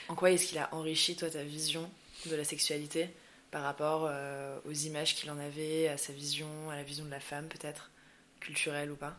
En 0.07 0.15
quoi 0.15 0.31
est-ce 0.31 0.47
qu'il 0.47 0.59
a 0.59 0.73
enrichi, 0.73 1.15
toi, 1.15 1.29
ta 1.29 1.43
vision 1.43 1.89
de 2.29 2.35
la 2.35 2.43
sexualité 2.43 3.09
par 3.49 3.63
rapport 3.63 4.11
aux 4.65 4.71
images 4.71 5.15
qu'il 5.15 5.31
en 5.31 5.39
avait, 5.39 5.87
à 5.87 5.97
sa 5.97 6.13
vision, 6.13 6.47
à 6.71 6.75
la 6.75 6.83
vision 6.83 7.05
de 7.05 7.11
la 7.11 7.19
femme, 7.19 7.47
peut-être, 7.47 7.91
culturelle 8.39 8.91
ou 8.91 8.95
pas? 8.95 9.17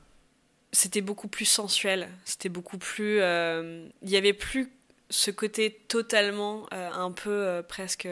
C'était 0.74 1.02
beaucoup 1.02 1.28
plus 1.28 1.44
sensuel. 1.44 2.08
C'était 2.24 2.48
beaucoup 2.48 2.78
plus. 2.78 3.20
Euh, 3.20 3.86
il 4.02 4.08
n'y 4.08 4.16
avait 4.16 4.32
plus 4.32 4.72
ce 5.08 5.30
côté 5.30 5.80
totalement 5.86 6.66
euh, 6.72 6.90
un 6.90 7.12
peu 7.12 7.30
euh, 7.30 7.62
presque 7.62 8.08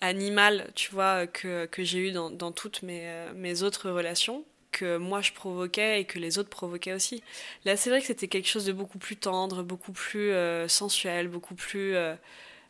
animal, 0.00 0.70
tu 0.76 0.92
vois, 0.92 1.26
que, 1.26 1.66
que 1.66 1.82
j'ai 1.82 1.98
eu 1.98 2.12
dans, 2.12 2.30
dans, 2.30 2.52
toutes 2.52 2.82
mes, 2.82 3.26
mes 3.34 3.62
autres 3.62 3.90
relations 3.90 4.44
que 4.74 4.96
moi 4.98 5.22
je 5.22 5.32
provoquais 5.32 6.00
et 6.00 6.04
que 6.04 6.18
les 6.18 6.38
autres 6.38 6.50
provoquaient 6.50 6.92
aussi. 6.92 7.22
Là, 7.64 7.76
c'est 7.76 7.88
vrai 7.90 8.00
que 8.00 8.06
c'était 8.06 8.28
quelque 8.28 8.48
chose 8.48 8.66
de 8.66 8.72
beaucoup 8.72 8.98
plus 8.98 9.16
tendre, 9.16 9.62
beaucoup 9.62 9.92
plus 9.92 10.32
sensuel, 10.68 11.28
beaucoup 11.28 11.54
plus. 11.54 11.96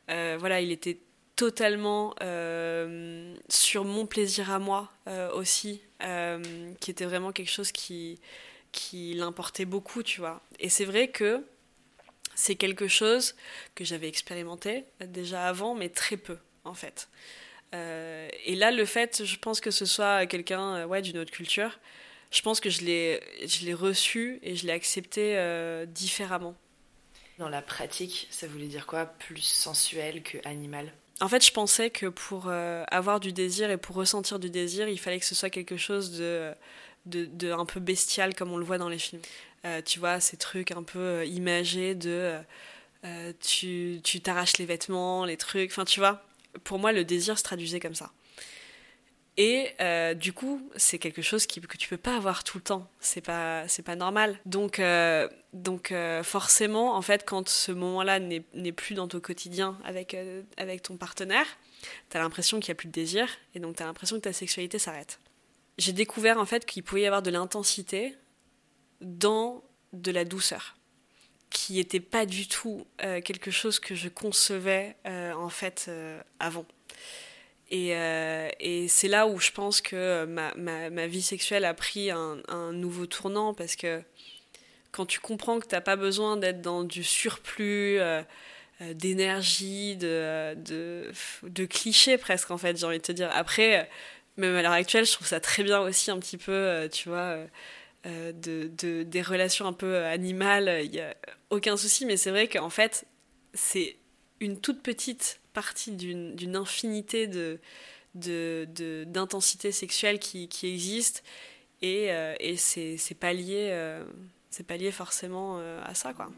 voilà, 0.09 0.61
il 0.61 0.71
était 0.71 0.99
totalement 1.37 2.15
sur 3.49 3.85
mon 3.85 4.07
plaisir 4.07 4.51
à 4.51 4.59
moi 4.59 4.93
aussi, 5.35 5.81
qui 6.81 6.91
était 6.91 7.07
vraiment 7.07 7.33
quelque 7.33 7.51
chose 7.51 7.73
qui, 7.73 8.21
qui 8.73 9.15
l'importait 9.15 9.65
beaucoup, 9.65 10.03
tu 10.03 10.21
vois. 10.21 10.43
Et 10.61 10.69
c'est 10.69 10.85
vrai 10.85 11.09
que 11.09 11.43
c'est 12.35 12.57
quelque 12.57 12.89
chose 12.89 13.35
que 13.75 13.85
j'avais 13.85 14.09
expérimenté 14.09 14.85
déjà 15.01 15.47
avant, 15.49 15.75
mais 15.75 15.89
très 15.89 16.17
peu, 16.17 16.37
en 16.65 16.75
fait. 16.75 17.09
Euh, 17.75 18.29
et 18.45 18.55
là, 18.55 18.71
le 18.71 18.85
fait, 18.85 19.25
je 19.25 19.37
pense 19.37 19.61
que 19.61 19.71
ce 19.71 19.85
soit 19.85 20.27
quelqu'un 20.27 20.77
euh, 20.77 20.87
ouais, 20.87 21.03
d'une 21.03 21.19
autre 21.19 21.33
culture, 21.33 21.79
je 22.31 22.41
pense 22.43 22.61
que 22.61 22.71
je 22.71 22.83
l'ai 22.83 23.75
reçu 23.75 24.39
et 24.43 24.57
je 24.57 24.67
l'ai 24.67 24.73
accepté 24.73 25.37
euh, 25.37 25.87
différemment. 25.87 26.55
Dans 27.39 27.49
la 27.49 27.63
pratique, 27.63 28.29
ça 28.31 28.47
voulait 28.47 28.67
dire 28.67 28.87
quoi? 28.87 29.07
Plus 29.07 29.43
sensuel 29.43 30.23
que 30.23 30.39
animal? 30.45 30.93
En 31.21 31.29
fait, 31.29 31.45
je 31.45 31.53
pensais 31.53 31.91
que 31.91 32.07
pour 32.07 32.49
avoir 32.49 33.21
du 33.21 33.33
désir 33.33 33.71
et 33.71 33.77
pour 33.77 33.97
ressentir 33.97 34.39
du 34.39 34.51
désir, 34.51 34.89
il 34.89 34.99
fallait 34.99 35.19
que 35.19 35.25
ce 35.27 35.35
soit 35.35 35.51
quelque 35.51 35.77
chose 35.77 36.13
de 36.19 36.53
de, 37.07 37.53
un 37.53 37.67
peu 37.67 37.81
bestial 37.81 38.35
comme 38.35 38.51
on 38.53 38.57
le 38.57 38.65
voit 38.65 38.79
dans 38.79 38.89
les 38.89 38.99
films. 38.99 39.23
Tu 39.85 39.99
vois, 39.99 40.21
ces 40.21 40.37
trucs 40.37 40.71
un 40.71 40.83
peu 40.83 41.27
imagés 41.27 41.95
de 41.95 42.41
euh, 43.05 43.33
tu 43.41 44.01
t'arraches 44.23 44.57
les 44.57 44.65
vêtements, 44.65 45.25
les 45.27 45.37
trucs, 45.37 45.71
enfin 45.71 45.85
tu 45.85 46.01
vois, 46.01 46.23
pour 46.63 46.79
moi 46.79 46.93
le 46.93 47.05
désir 47.05 47.39
se 47.39 47.43
traduisait 47.43 47.81
comme 47.81 47.95
ça. 47.95 48.13
Et 49.37 49.75
du 50.15 50.33
coup, 50.33 50.71
c'est 50.77 51.01
quelque 51.01 51.21
chose 51.21 51.45
que 51.47 51.77
tu 51.77 51.89
peux 51.89 51.97
pas 51.97 52.17
avoir 52.17 52.45
tout 52.45 52.59
le 52.59 52.63
temps. 52.63 52.89
C'est 53.01 53.21
pas, 53.21 53.67
c'est 53.67 53.83
pas 53.83 53.97
normal. 53.97 54.39
Donc, 54.47 54.81
donc 55.53 55.93
forcément, 56.23 56.95
en 56.95 57.03
fait, 57.03 57.25
quand 57.27 57.49
ce 57.49 57.73
moment-là 57.73 58.21
n'est 58.21 58.73
plus 58.73 58.95
dans 58.95 59.09
ton 59.09 59.19
quotidien 59.19 59.77
avec, 59.85 60.17
avec 60.57 60.83
ton 60.83 60.97
partenaire, 60.97 61.47
tu 62.11 62.17
as 62.17 62.21
l'impression 62.21 62.61
qu'il 62.61 62.71
n'y 62.71 62.77
a 62.77 62.79
plus 62.79 62.87
de 62.87 62.93
désir, 62.93 63.27
et 63.57 63.59
donc 63.59 63.75
tu 63.75 63.83
as 63.83 63.87
l'impression 63.87 64.17
que 64.17 64.23
ta 64.23 64.33
sexualité 64.33 64.79
s'arrête 64.79 65.19
j'ai 65.79 65.93
découvert 65.93 66.39
en 66.39 66.45
fait 66.45 66.65
qu'il 66.65 66.83
pouvait 66.83 67.03
y 67.03 67.07
avoir 67.07 67.23
de 67.23 67.31
l'intensité 67.31 68.15
dans 69.01 69.63
de 69.93 70.11
la 70.11 70.25
douceur, 70.25 70.77
qui 71.55 71.75
n'était 71.75 72.01
pas 72.01 72.27
du 72.27 72.49
tout 72.49 72.85
euh, 73.05 73.21
quelque 73.21 73.53
chose 73.53 73.79
que 73.79 73.95
je 73.95 74.09
concevais 74.09 74.97
euh, 75.07 75.33
en 75.35 75.49
fait 75.49 75.87
euh, 75.89 76.21
avant. 76.41 76.67
Et, 77.71 78.87
c'est 78.89 79.09
là 79.09 79.27
où 79.27 79.39
je 79.41 79.51
pense 79.51 79.81
que 79.81 80.25
ma, 80.27 80.53
ma, 80.55 80.91
ma 80.91 81.07
vie 81.07 81.23
sexuelle 81.23 81.65
a 81.65 81.75
pris 81.75 82.11
un, 82.11 82.73
nouveau 82.73 83.07
tournant 83.07 83.55
parce 83.55 83.75
que 83.75 84.03
quand 84.93 85.07
tu 85.07 85.19
comprends 85.19 85.59
que 85.59 85.67
tu 85.67 85.75
n'as 85.75 85.81
pas 85.81 85.97
besoin 85.97 86.37
d'être 86.37 86.61
dans 86.61 86.85
du 86.85 87.03
surplus 87.03 87.99
d'énergie, 88.81 89.97
de, 89.97 90.55
de, 90.55 91.11
de 91.43 91.65
clichés 91.65 92.17
presque 92.17 92.53
en 92.53 92.59
fait, 92.59 92.77
j'ai 92.77 92.87
envie 92.87 92.99
de 92.99 93.03
te 93.03 93.13
dire. 93.13 93.31
Après, 93.33 93.89
même 94.37 94.55
à 94.55 94.63
l'heure 94.63 94.73
actuelle, 94.73 95.07
je 95.07 95.13
trouve 95.13 95.27
ça 95.27 95.41
très 95.41 95.65
bien 95.65 95.81
aussi 95.81 96.13
un 96.13 96.21
petit 96.21 96.39
peu, 96.39 96.89
tu 96.93 97.09
vois, 97.09 97.39
euh, 98.07 98.11
euh, 98.15 98.33
de, 98.33 98.71
de, 98.79 99.03
des 99.03 99.23
relations 99.23 99.67
un 99.67 99.73
peu 99.73 100.05
animales, 100.05 100.81
il 100.85 100.91
n'y 100.91 101.01
a 101.01 101.17
aucun 101.51 101.77
souci, 101.77 102.07
mais 102.07 102.17
c'est 102.17 102.31
vrai 102.31 102.49
qu'en 102.49 102.71
fait, 102.71 103.07
c'est 103.55 103.97
une 104.41 104.61
toute 104.61 104.83
petite 104.83 105.41
partie 105.53 105.93
d'une 105.93 106.57
infinité 106.57 107.27
de 107.27 107.61
d'intensité 109.07 109.73
sexuelle 109.73 110.21
qui, 110.21 110.49
qui, 110.49 110.69
existe 110.69 111.25
et, 111.83 112.11
et 112.39 112.57
c'est 112.57 113.19
pas 113.19 113.33
lié 113.33 113.77
pas 114.69 114.77
lié 114.77 114.93
forcément 114.93 115.59
à 115.59 115.95
ça 115.95 116.13
quoi. 116.13 116.31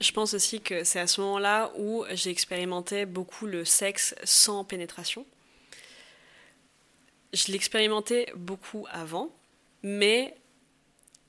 Je 0.00 0.12
pense 0.12 0.32
aussi 0.32 0.60
que 0.60 0.84
c'est 0.84 1.00
à 1.00 1.06
ce 1.06 1.20
moment-là 1.20 1.70
où 1.76 2.04
j'ai 2.12 2.30
expérimenté 2.30 3.04
beaucoup 3.04 3.46
le 3.46 3.64
sexe 3.64 4.14
sans 4.24 4.64
pénétration. 4.64 5.26
Je 7.32 7.52
l'expérimentais 7.52 8.32
beaucoup 8.34 8.86
avant, 8.90 9.30
mais 9.82 10.34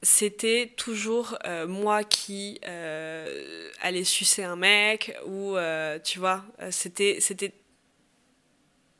c'était 0.01 0.73
toujours 0.77 1.37
euh, 1.45 1.67
moi 1.67 2.03
qui 2.03 2.59
euh, 2.65 3.69
allais 3.81 4.05
sucer 4.05 4.43
un 4.43 4.55
mec 4.55 5.15
ou 5.25 5.57
euh, 5.57 5.99
tu 5.99 6.19
vois, 6.19 6.45
c'était 6.71 7.17
c'était 7.19 7.53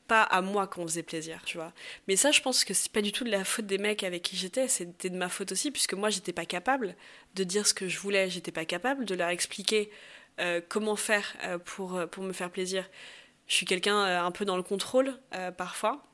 pas 0.07 0.23
à 0.23 0.41
moi 0.41 0.65
qu'on 0.65 0.88
faisait 0.88 1.03
plaisir, 1.03 1.41
tu 1.45 1.57
vois. 1.57 1.71
Mais 2.07 2.15
ça, 2.15 2.31
je 2.31 2.41
pense 2.41 2.65
que 2.65 2.73
c'est 2.73 2.91
pas 2.91 3.01
du 3.01 3.12
tout 3.12 3.23
de 3.23 3.29
la 3.29 3.45
faute 3.45 3.67
des 3.67 3.77
mecs 3.77 4.03
avec 4.03 4.23
qui 4.23 4.35
j'étais, 4.35 4.67
c'était 4.67 5.12
de 5.12 5.15
ma 5.15 5.29
faute 5.29 5.51
aussi, 5.51 5.69
puisque 5.69 5.93
moi, 5.93 6.09
j'étais 6.09 6.33
pas 6.33 6.45
capable 6.45 6.95
de 7.35 7.43
dire 7.43 7.67
ce 7.67 7.75
que 7.75 7.88
je 7.88 7.99
voulais, 7.99 8.27
j'étais 8.27 8.51
pas 8.51 8.65
capable 8.65 9.05
de 9.05 9.13
leur 9.13 9.29
expliquer 9.29 9.91
comment 10.67 10.95
faire 10.95 11.35
pour, 11.63 12.01
pour 12.09 12.23
me 12.23 12.33
faire 12.33 12.49
plaisir. 12.49 12.89
Je 13.45 13.53
suis 13.53 13.67
quelqu'un 13.67 14.25
un 14.25 14.31
peu 14.31 14.45
dans 14.45 14.57
le 14.57 14.63
contrôle, 14.63 15.15
parfois, 15.57 16.08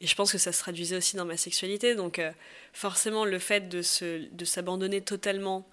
et 0.00 0.06
je 0.06 0.14
pense 0.14 0.32
que 0.32 0.38
ça 0.38 0.52
se 0.52 0.60
traduisait 0.60 0.96
aussi 0.96 1.16
dans 1.16 1.24
ma 1.24 1.36
sexualité, 1.36 1.94
donc 1.94 2.20
forcément, 2.72 3.24
le 3.24 3.38
fait 3.38 3.68
de, 3.68 3.82
se, 3.82 4.26
de 4.30 4.44
s'abandonner 4.44 5.02
totalement 5.02 5.68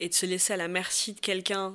et 0.00 0.08
de 0.08 0.14
se 0.14 0.26
laisser 0.26 0.52
à 0.52 0.56
la 0.56 0.68
merci 0.68 1.14
de 1.14 1.20
quelqu'un 1.20 1.74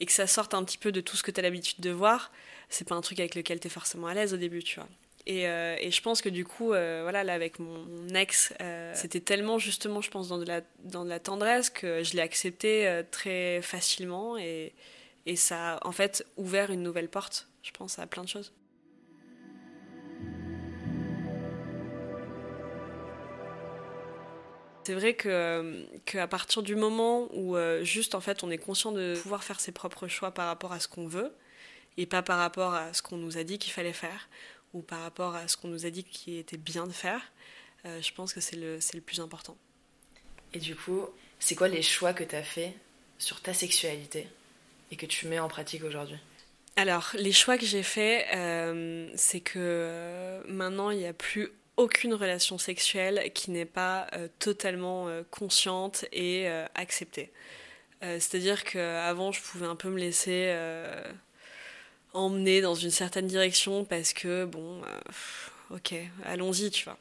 et 0.00 0.06
que 0.06 0.12
ça 0.12 0.26
sorte 0.26 0.54
un 0.54 0.64
petit 0.64 0.78
peu 0.78 0.92
de 0.92 1.00
tout 1.00 1.16
ce 1.16 1.22
que 1.22 1.30
tu 1.30 1.40
as 1.40 1.42
l'habitude 1.42 1.80
de 1.80 1.90
voir, 1.90 2.30
c'est 2.68 2.86
pas 2.86 2.94
un 2.94 3.00
truc 3.00 3.20
avec 3.20 3.34
lequel 3.34 3.60
tu 3.60 3.68
es 3.68 3.70
forcément 3.70 4.06
à 4.06 4.14
l'aise 4.14 4.34
au 4.34 4.36
début, 4.36 4.62
tu 4.62 4.76
vois. 4.76 4.88
Et, 5.26 5.48
euh, 5.48 5.76
et, 5.80 5.90
je 5.90 6.00
pense 6.02 6.22
que 6.22 6.28
du 6.28 6.44
coup, 6.44 6.72
euh, 6.72 7.00
voilà, 7.02 7.24
là, 7.24 7.34
avec 7.34 7.58
mon, 7.58 8.08
ex, 8.14 8.54
euh, 8.60 8.92
c'était 8.94 9.20
tellement 9.20 9.58
justement, 9.58 10.00
je 10.00 10.08
pense, 10.08 10.28
dans 10.28 10.38
de 10.38 10.44
la, 10.44 10.60
dans 10.84 11.02
la 11.02 11.18
tendresse 11.18 11.68
que 11.68 12.04
je 12.04 12.14
l'ai 12.14 12.22
accepté 12.22 13.02
très 13.10 13.60
facilement 13.60 14.38
et, 14.38 14.72
et 15.26 15.34
ça 15.34 15.74
a 15.74 15.86
en 15.86 15.90
fait 15.90 16.24
ouvert 16.36 16.70
une 16.70 16.82
nouvelle 16.82 17.08
porte, 17.08 17.48
je 17.64 17.72
pense, 17.72 17.98
à 17.98 18.06
plein 18.06 18.22
de 18.22 18.28
choses. 18.28 18.52
C'est 24.86 24.94
vrai 24.94 25.14
que 25.14 25.84
qu'à 26.04 26.28
partir 26.28 26.62
du 26.62 26.76
moment 26.76 27.28
où 27.34 27.56
juste 27.82 28.14
en 28.14 28.20
fait 28.20 28.44
on 28.44 28.52
est 28.52 28.58
conscient 28.58 28.92
de 28.92 29.18
pouvoir 29.20 29.42
faire 29.42 29.58
ses 29.58 29.72
propres 29.72 30.06
choix 30.06 30.30
par 30.30 30.46
rapport 30.46 30.72
à 30.72 30.78
ce 30.78 30.86
qu'on 30.86 31.08
veut 31.08 31.32
et 31.96 32.06
pas 32.06 32.22
par 32.22 32.38
rapport 32.38 32.72
à 32.72 32.92
ce 32.92 33.02
qu'on 33.02 33.16
nous 33.16 33.36
a 33.36 33.42
dit 33.42 33.58
qu'il 33.58 33.72
fallait 33.72 33.92
faire, 33.92 34.28
ou 34.74 34.82
par 34.82 35.00
rapport 35.00 35.34
à 35.34 35.48
ce 35.48 35.56
qu'on 35.56 35.66
nous 35.66 35.86
a 35.86 35.90
dit 35.90 36.04
qu'il 36.04 36.36
était 36.36 36.56
bien 36.56 36.86
de 36.86 36.92
faire, 36.92 37.20
euh, 37.84 38.00
je 38.00 38.12
pense 38.12 38.32
que 38.32 38.40
c'est 38.40 38.54
le, 38.54 38.78
le 38.94 39.00
plus 39.00 39.18
important. 39.18 39.56
Et 40.54 40.60
du 40.60 40.76
coup, 40.76 41.06
c'est 41.40 41.56
quoi 41.56 41.66
les 41.66 41.82
choix 41.82 42.12
que 42.12 42.22
tu 42.22 42.36
as 42.36 42.44
fait 42.44 42.72
sur 43.18 43.40
ta 43.40 43.54
sexualité 43.54 44.28
et 44.92 44.96
que 44.96 45.06
tu 45.06 45.26
mets 45.26 45.40
en 45.40 45.48
pratique 45.48 45.82
aujourd'hui? 45.82 46.18
Alors, 46.76 47.10
les 47.14 47.32
choix 47.32 47.58
que 47.58 47.66
j'ai 47.66 47.82
faits, 47.82 48.24
euh, 48.36 49.10
c'est 49.16 49.40
que 49.40 49.58
euh, 49.58 50.42
maintenant, 50.46 50.90
il 50.90 50.98
n'y 50.98 51.06
a 51.06 51.12
plus 51.12 51.50
aucune 51.76 52.14
relation 52.14 52.58
sexuelle 52.58 53.30
qui 53.34 53.50
n'est 53.50 53.64
pas 53.64 54.06
totalement 54.38 55.08
consciente 55.30 56.04
et 56.12 56.48
acceptée. 56.74 57.30
C'est-à-dire 58.00 58.64
qu'avant, 58.64 59.32
je 59.32 59.42
pouvais 59.42 59.66
un 59.66 59.76
peu 59.76 59.90
me 59.90 59.98
laisser 59.98 60.54
emmener 62.16 62.60
dans 62.60 62.74
une 62.74 62.90
certaine 62.90 63.26
direction 63.26 63.84
parce 63.84 64.12
que, 64.12 64.44
bon, 64.44 64.82
euh, 64.82 65.76
ok, 65.76 65.94
allons-y, 66.24 66.70
tu 66.70 66.84
vois. 66.84 66.98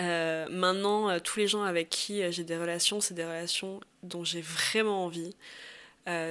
Euh, 0.00 0.48
maintenant, 0.50 1.08
euh, 1.08 1.18
tous 1.20 1.38
les 1.38 1.46
gens 1.46 1.62
avec 1.62 1.88
qui 1.90 2.20
j'ai 2.32 2.44
des 2.44 2.56
relations, 2.56 3.00
c'est 3.00 3.14
des 3.14 3.24
relations 3.24 3.80
dont 4.02 4.24
j'ai 4.24 4.40
vraiment 4.40 5.04
envie. 5.04 5.34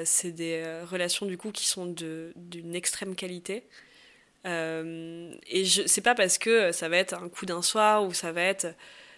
c'est 0.06 0.32
des 0.32 0.82
relations 0.90 1.28
du 1.28 1.38
coup 1.38 1.52
qui 1.52 1.68
sont 1.68 1.86
d'une 1.86 2.74
extrême 2.74 3.16
qualité. 3.16 3.64
Et 4.46 5.66
je 5.66 5.84
c'est 5.86 6.02
pas 6.02 6.16
parce 6.16 6.38
que 6.38 6.72
ça 6.72 6.88
va 6.88 6.98
être 6.98 7.14
un 7.14 7.28
coup 7.28 7.46
d'un 7.46 7.62
soir 7.62 8.04
ou 8.06 8.14
ça 8.14 8.32
va 8.32 8.44
être 8.44 8.68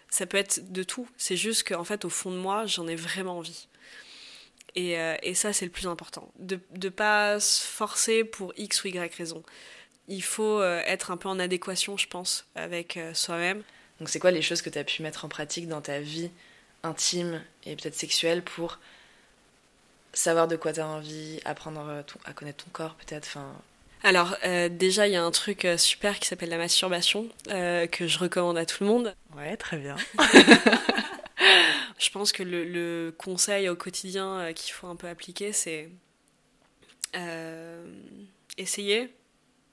ça 0.10 0.25
peut 0.25 0.38
être 0.38 0.71
de 0.71 0.84
tout. 0.84 1.08
C'est 1.17 1.38
juste 1.38 1.67
qu'en 1.67 1.84
fait, 1.84 2.05
au 2.05 2.10
fond 2.10 2.32
de 2.32 2.38
moi, 2.38 2.65
j'en 2.65 2.88
ai 2.88 2.95
vraiment 2.95 3.38
envie. 3.38 3.67
Euh, 4.77 5.17
et, 5.21 5.34
ça, 5.34 5.53
c'est 5.53 5.65
le 5.65 5.71
plus 5.71 5.88
important. 5.88 6.32
De 6.39 6.60
ne 6.82 6.89
pas 6.89 7.39
se 7.39 7.65
forcer 7.65 8.23
pour 8.23 8.53
X 8.58 8.84
ou 8.84 8.88
Y 8.88 9.15
raison. 9.15 9.43
Il 10.08 10.23
faut 10.23 10.62
euh, 10.62 10.82
être 10.86 11.12
un 11.12 11.17
peu 11.17 11.27
en 11.27 11.39
adéquation, 11.39 11.97
je 11.97 12.08
pense, 12.08 12.45
avec 12.55 12.97
euh, 12.97 13.13
soi-même. 13.13 13.63
Donc, 13.99 14.10
c'est 14.10 14.19
quoi 14.19 14.32
les 14.32 14.41
choses 14.41 14.62
que 14.62 14.69
tu 14.69 14.79
as 14.79 14.84
pu 14.84 15.03
mettre 15.03 15.25
en 15.25 15.29
pratique 15.29 15.67
dans 15.67 15.82
ta 15.82 15.99
vie 15.99 16.32
intime 16.84 17.43
et 17.65 17.75
peut-être 17.75 17.95
sexuelle 17.95 18.41
pour 18.41 18.79
savoir 20.13 20.47
de 20.47 20.55
quoi 20.55 20.71
tu 20.73 20.79
as 20.79 20.88
envie, 20.88 21.39
apprendre 21.45 22.03
à 22.25 22.34
connaître 22.34 22.63
ton 22.63 22.71
corps, 22.71 22.95
peut-être 22.95 23.27
enfin... 23.27 23.53
Alors, 24.03 24.38
déjà, 24.71 25.07
il 25.07 25.13
y 25.13 25.15
a 25.17 25.23
un 25.23 25.31
truc 25.31 25.67
super 25.77 26.19
qui 26.19 26.27
s'appelle 26.27 26.49
la 26.49 26.57
masturbation, 26.57 27.27
que 27.47 28.07
je 28.07 28.17
recommande 28.17 28.57
à 28.57 28.65
tout 28.65 28.83
le 28.83 28.89
monde. 28.89 29.15
Ouais, 29.35 29.57
très 29.57 29.77
bien. 29.77 29.95
Je 31.99 32.09
pense 32.12 32.31
que 32.31 32.43
le, 32.43 33.13
conseil 33.17 33.67
au 33.67 33.75
quotidien 33.75 34.39
euh, 34.39 34.53
qu'il 34.53 34.73
faut 34.73 34.88
un 34.88 34.95
peu 34.95 35.07
appliquer, 35.07 35.51
c'est 35.51 35.89
euh, 37.15 37.85
essayer, 38.57 39.13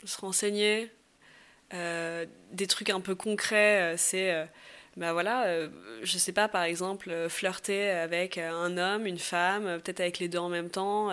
se 0.04 0.18
renseigner. 0.20 0.90
Euh, 1.74 2.26
des 2.52 2.66
trucs 2.66 2.90
un 2.90 3.00
peu 3.00 3.14
concrets, 3.14 3.94
c'est, 3.96 4.48
ben 4.96 5.12
voilà, 5.12 5.68
je 6.02 6.18
sais 6.18 6.32
pas, 6.32 6.46
par 6.46 6.62
exemple, 6.62 7.28
flirter 7.28 7.90
avec 7.90 8.38
un 8.38 8.76
homme, 8.78 9.06
une 9.06 9.18
femme, 9.18 9.80
peut-être 9.82 10.00
avec 10.00 10.20
les 10.20 10.28
deux 10.28 10.38
en 10.38 10.48
même 10.48 10.70
temps. 10.70 11.10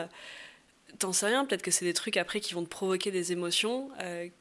T'en 0.99 1.13
sais 1.13 1.25
rien, 1.25 1.45
peut-être 1.45 1.61
que 1.61 1.71
c'est 1.71 1.85
des 1.85 1.93
trucs 1.93 2.17
après 2.17 2.39
qui 2.39 2.53
vont 2.53 2.63
te 2.63 2.69
provoquer 2.69 3.11
des 3.11 3.31
émotions 3.31 3.89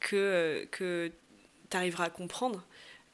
que, 0.01 0.67
que 0.71 1.11
tu 1.71 1.77
arriveras 1.77 2.05
à 2.05 2.11
comprendre 2.11 2.65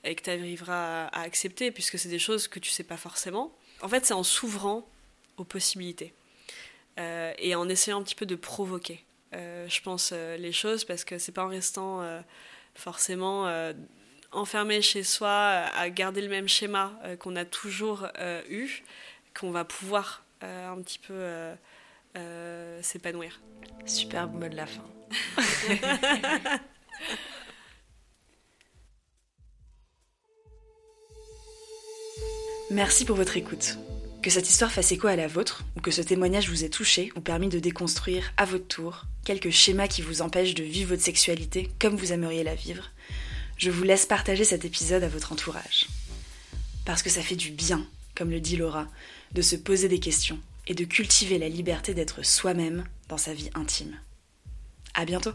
et 0.05 0.14
que 0.14 0.22
tu 0.22 0.31
arriveras 0.31 1.07
à, 1.07 1.20
accepter, 1.20 1.70
puisque 1.70 1.98
c'est 1.98 2.09
des 2.09 2.18
choses 2.18 2.48
que 2.48 2.59
tu 2.59 2.70
sais 2.70 2.85
pas 2.85 2.96
forcément. 2.96 3.53
En 3.83 3.88
fait, 3.88 4.07
c'est 4.07 4.14
en 4.14 4.22
s'ouvrant 4.22 4.88
aux 5.37 5.44
possibilités 5.44 6.12
euh, 6.98 7.33
et 7.38 7.55
en 7.55 7.68
essayant 7.68 8.01
un 8.01 8.03
petit 8.03 8.14
peu 8.14 8.27
de 8.27 8.35
provoquer, 8.35 9.05
euh, 9.35 9.68
je 9.68 9.81
pense, 9.83 10.11
euh, 10.12 10.37
les 10.37 10.53
choses, 10.53 10.85
parce 10.85 11.05
que 11.05 11.18
c'est 11.18 11.33
pas 11.33 11.44
en 11.44 11.48
restant 11.48 12.03
forcément 12.74 13.51
enfermé 14.31 14.83
chez 14.83 15.03
soi 15.03 15.31
à 15.31 15.90
garder 15.90 16.20
le 16.20 16.29
même 16.29 16.48
schéma 16.48 16.92
qu'on 17.18 17.35
a 17.35 17.44
toujours 17.44 18.07
eu 18.48 18.85
qu'on 19.35 19.51
va 19.51 19.64
pouvoir 19.64 20.22
un 20.42 20.81
petit 20.81 21.01
peu 21.01 21.14
s'épanouir. 22.83 23.40
Superbe 23.87 24.35
mot 24.35 24.49
de 24.49 24.57
la 24.57 24.66
fin. 24.66 24.85
Merci 32.71 33.07
pour 33.07 33.16
votre 33.16 33.38
écoute. 33.38 33.79
Que 34.23 34.29
cette 34.31 34.51
histoire 34.51 34.71
fasse 34.71 34.92
écho 34.92 35.07
à 35.07 35.16
la 35.16 35.27
vôtre, 35.27 35.64
ou 35.77 35.81
que 35.81 35.90
ce 35.90 36.03
témoignage 36.03 36.51
vous 36.51 36.64
ait 36.64 36.68
touché 36.68 37.11
ou 37.16 37.21
permis 37.21 37.49
de 37.49 37.59
déconstruire, 37.59 38.33
à 38.37 38.44
votre 38.44 38.66
tour, 38.66 39.07
quelques 39.25 39.51
schémas 39.51 39.88
qui 39.88 40.03
vous 40.03 40.21
empêchent 40.21 40.55
de 40.55 40.64
vivre 40.64 40.90
votre 40.90 41.03
sexualité 41.03 41.71
comme 41.81 41.97
vous 41.97 42.12
aimeriez 42.12 42.44
la 42.44 42.55
vivre, 42.55 42.90
je 43.57 43.71
vous 43.71 43.85
laisse 43.85 44.05
partager 44.05 44.44
cet 44.44 44.66
épisode 44.66 45.03
à 45.03 45.09
votre 45.09 45.33
entourage. 45.33 45.87
Parce 46.85 47.03
que 47.03 47.11
ça 47.11 47.23
fait 47.23 47.37
du 47.37 47.51
bien, 47.51 47.87
comme 48.14 48.31
le 48.31 48.40
dit 48.40 48.57
Laura, 48.57 48.87
de 49.33 49.40
se 49.40 49.57
poser 49.57 49.88
des 49.88 50.01
questions 50.01 50.38
et 50.69 50.75
de 50.75 50.85
cultiver 50.85 51.39
la 51.39 51.49
liberté 51.49 51.95
d'être 51.95 52.23
soi-même 52.23 52.85
dans 53.09 53.19
sa 53.19 53.35
vie 53.35 53.51
intime. 53.55 53.99
À 54.95 55.05
bientôt! 55.05 55.33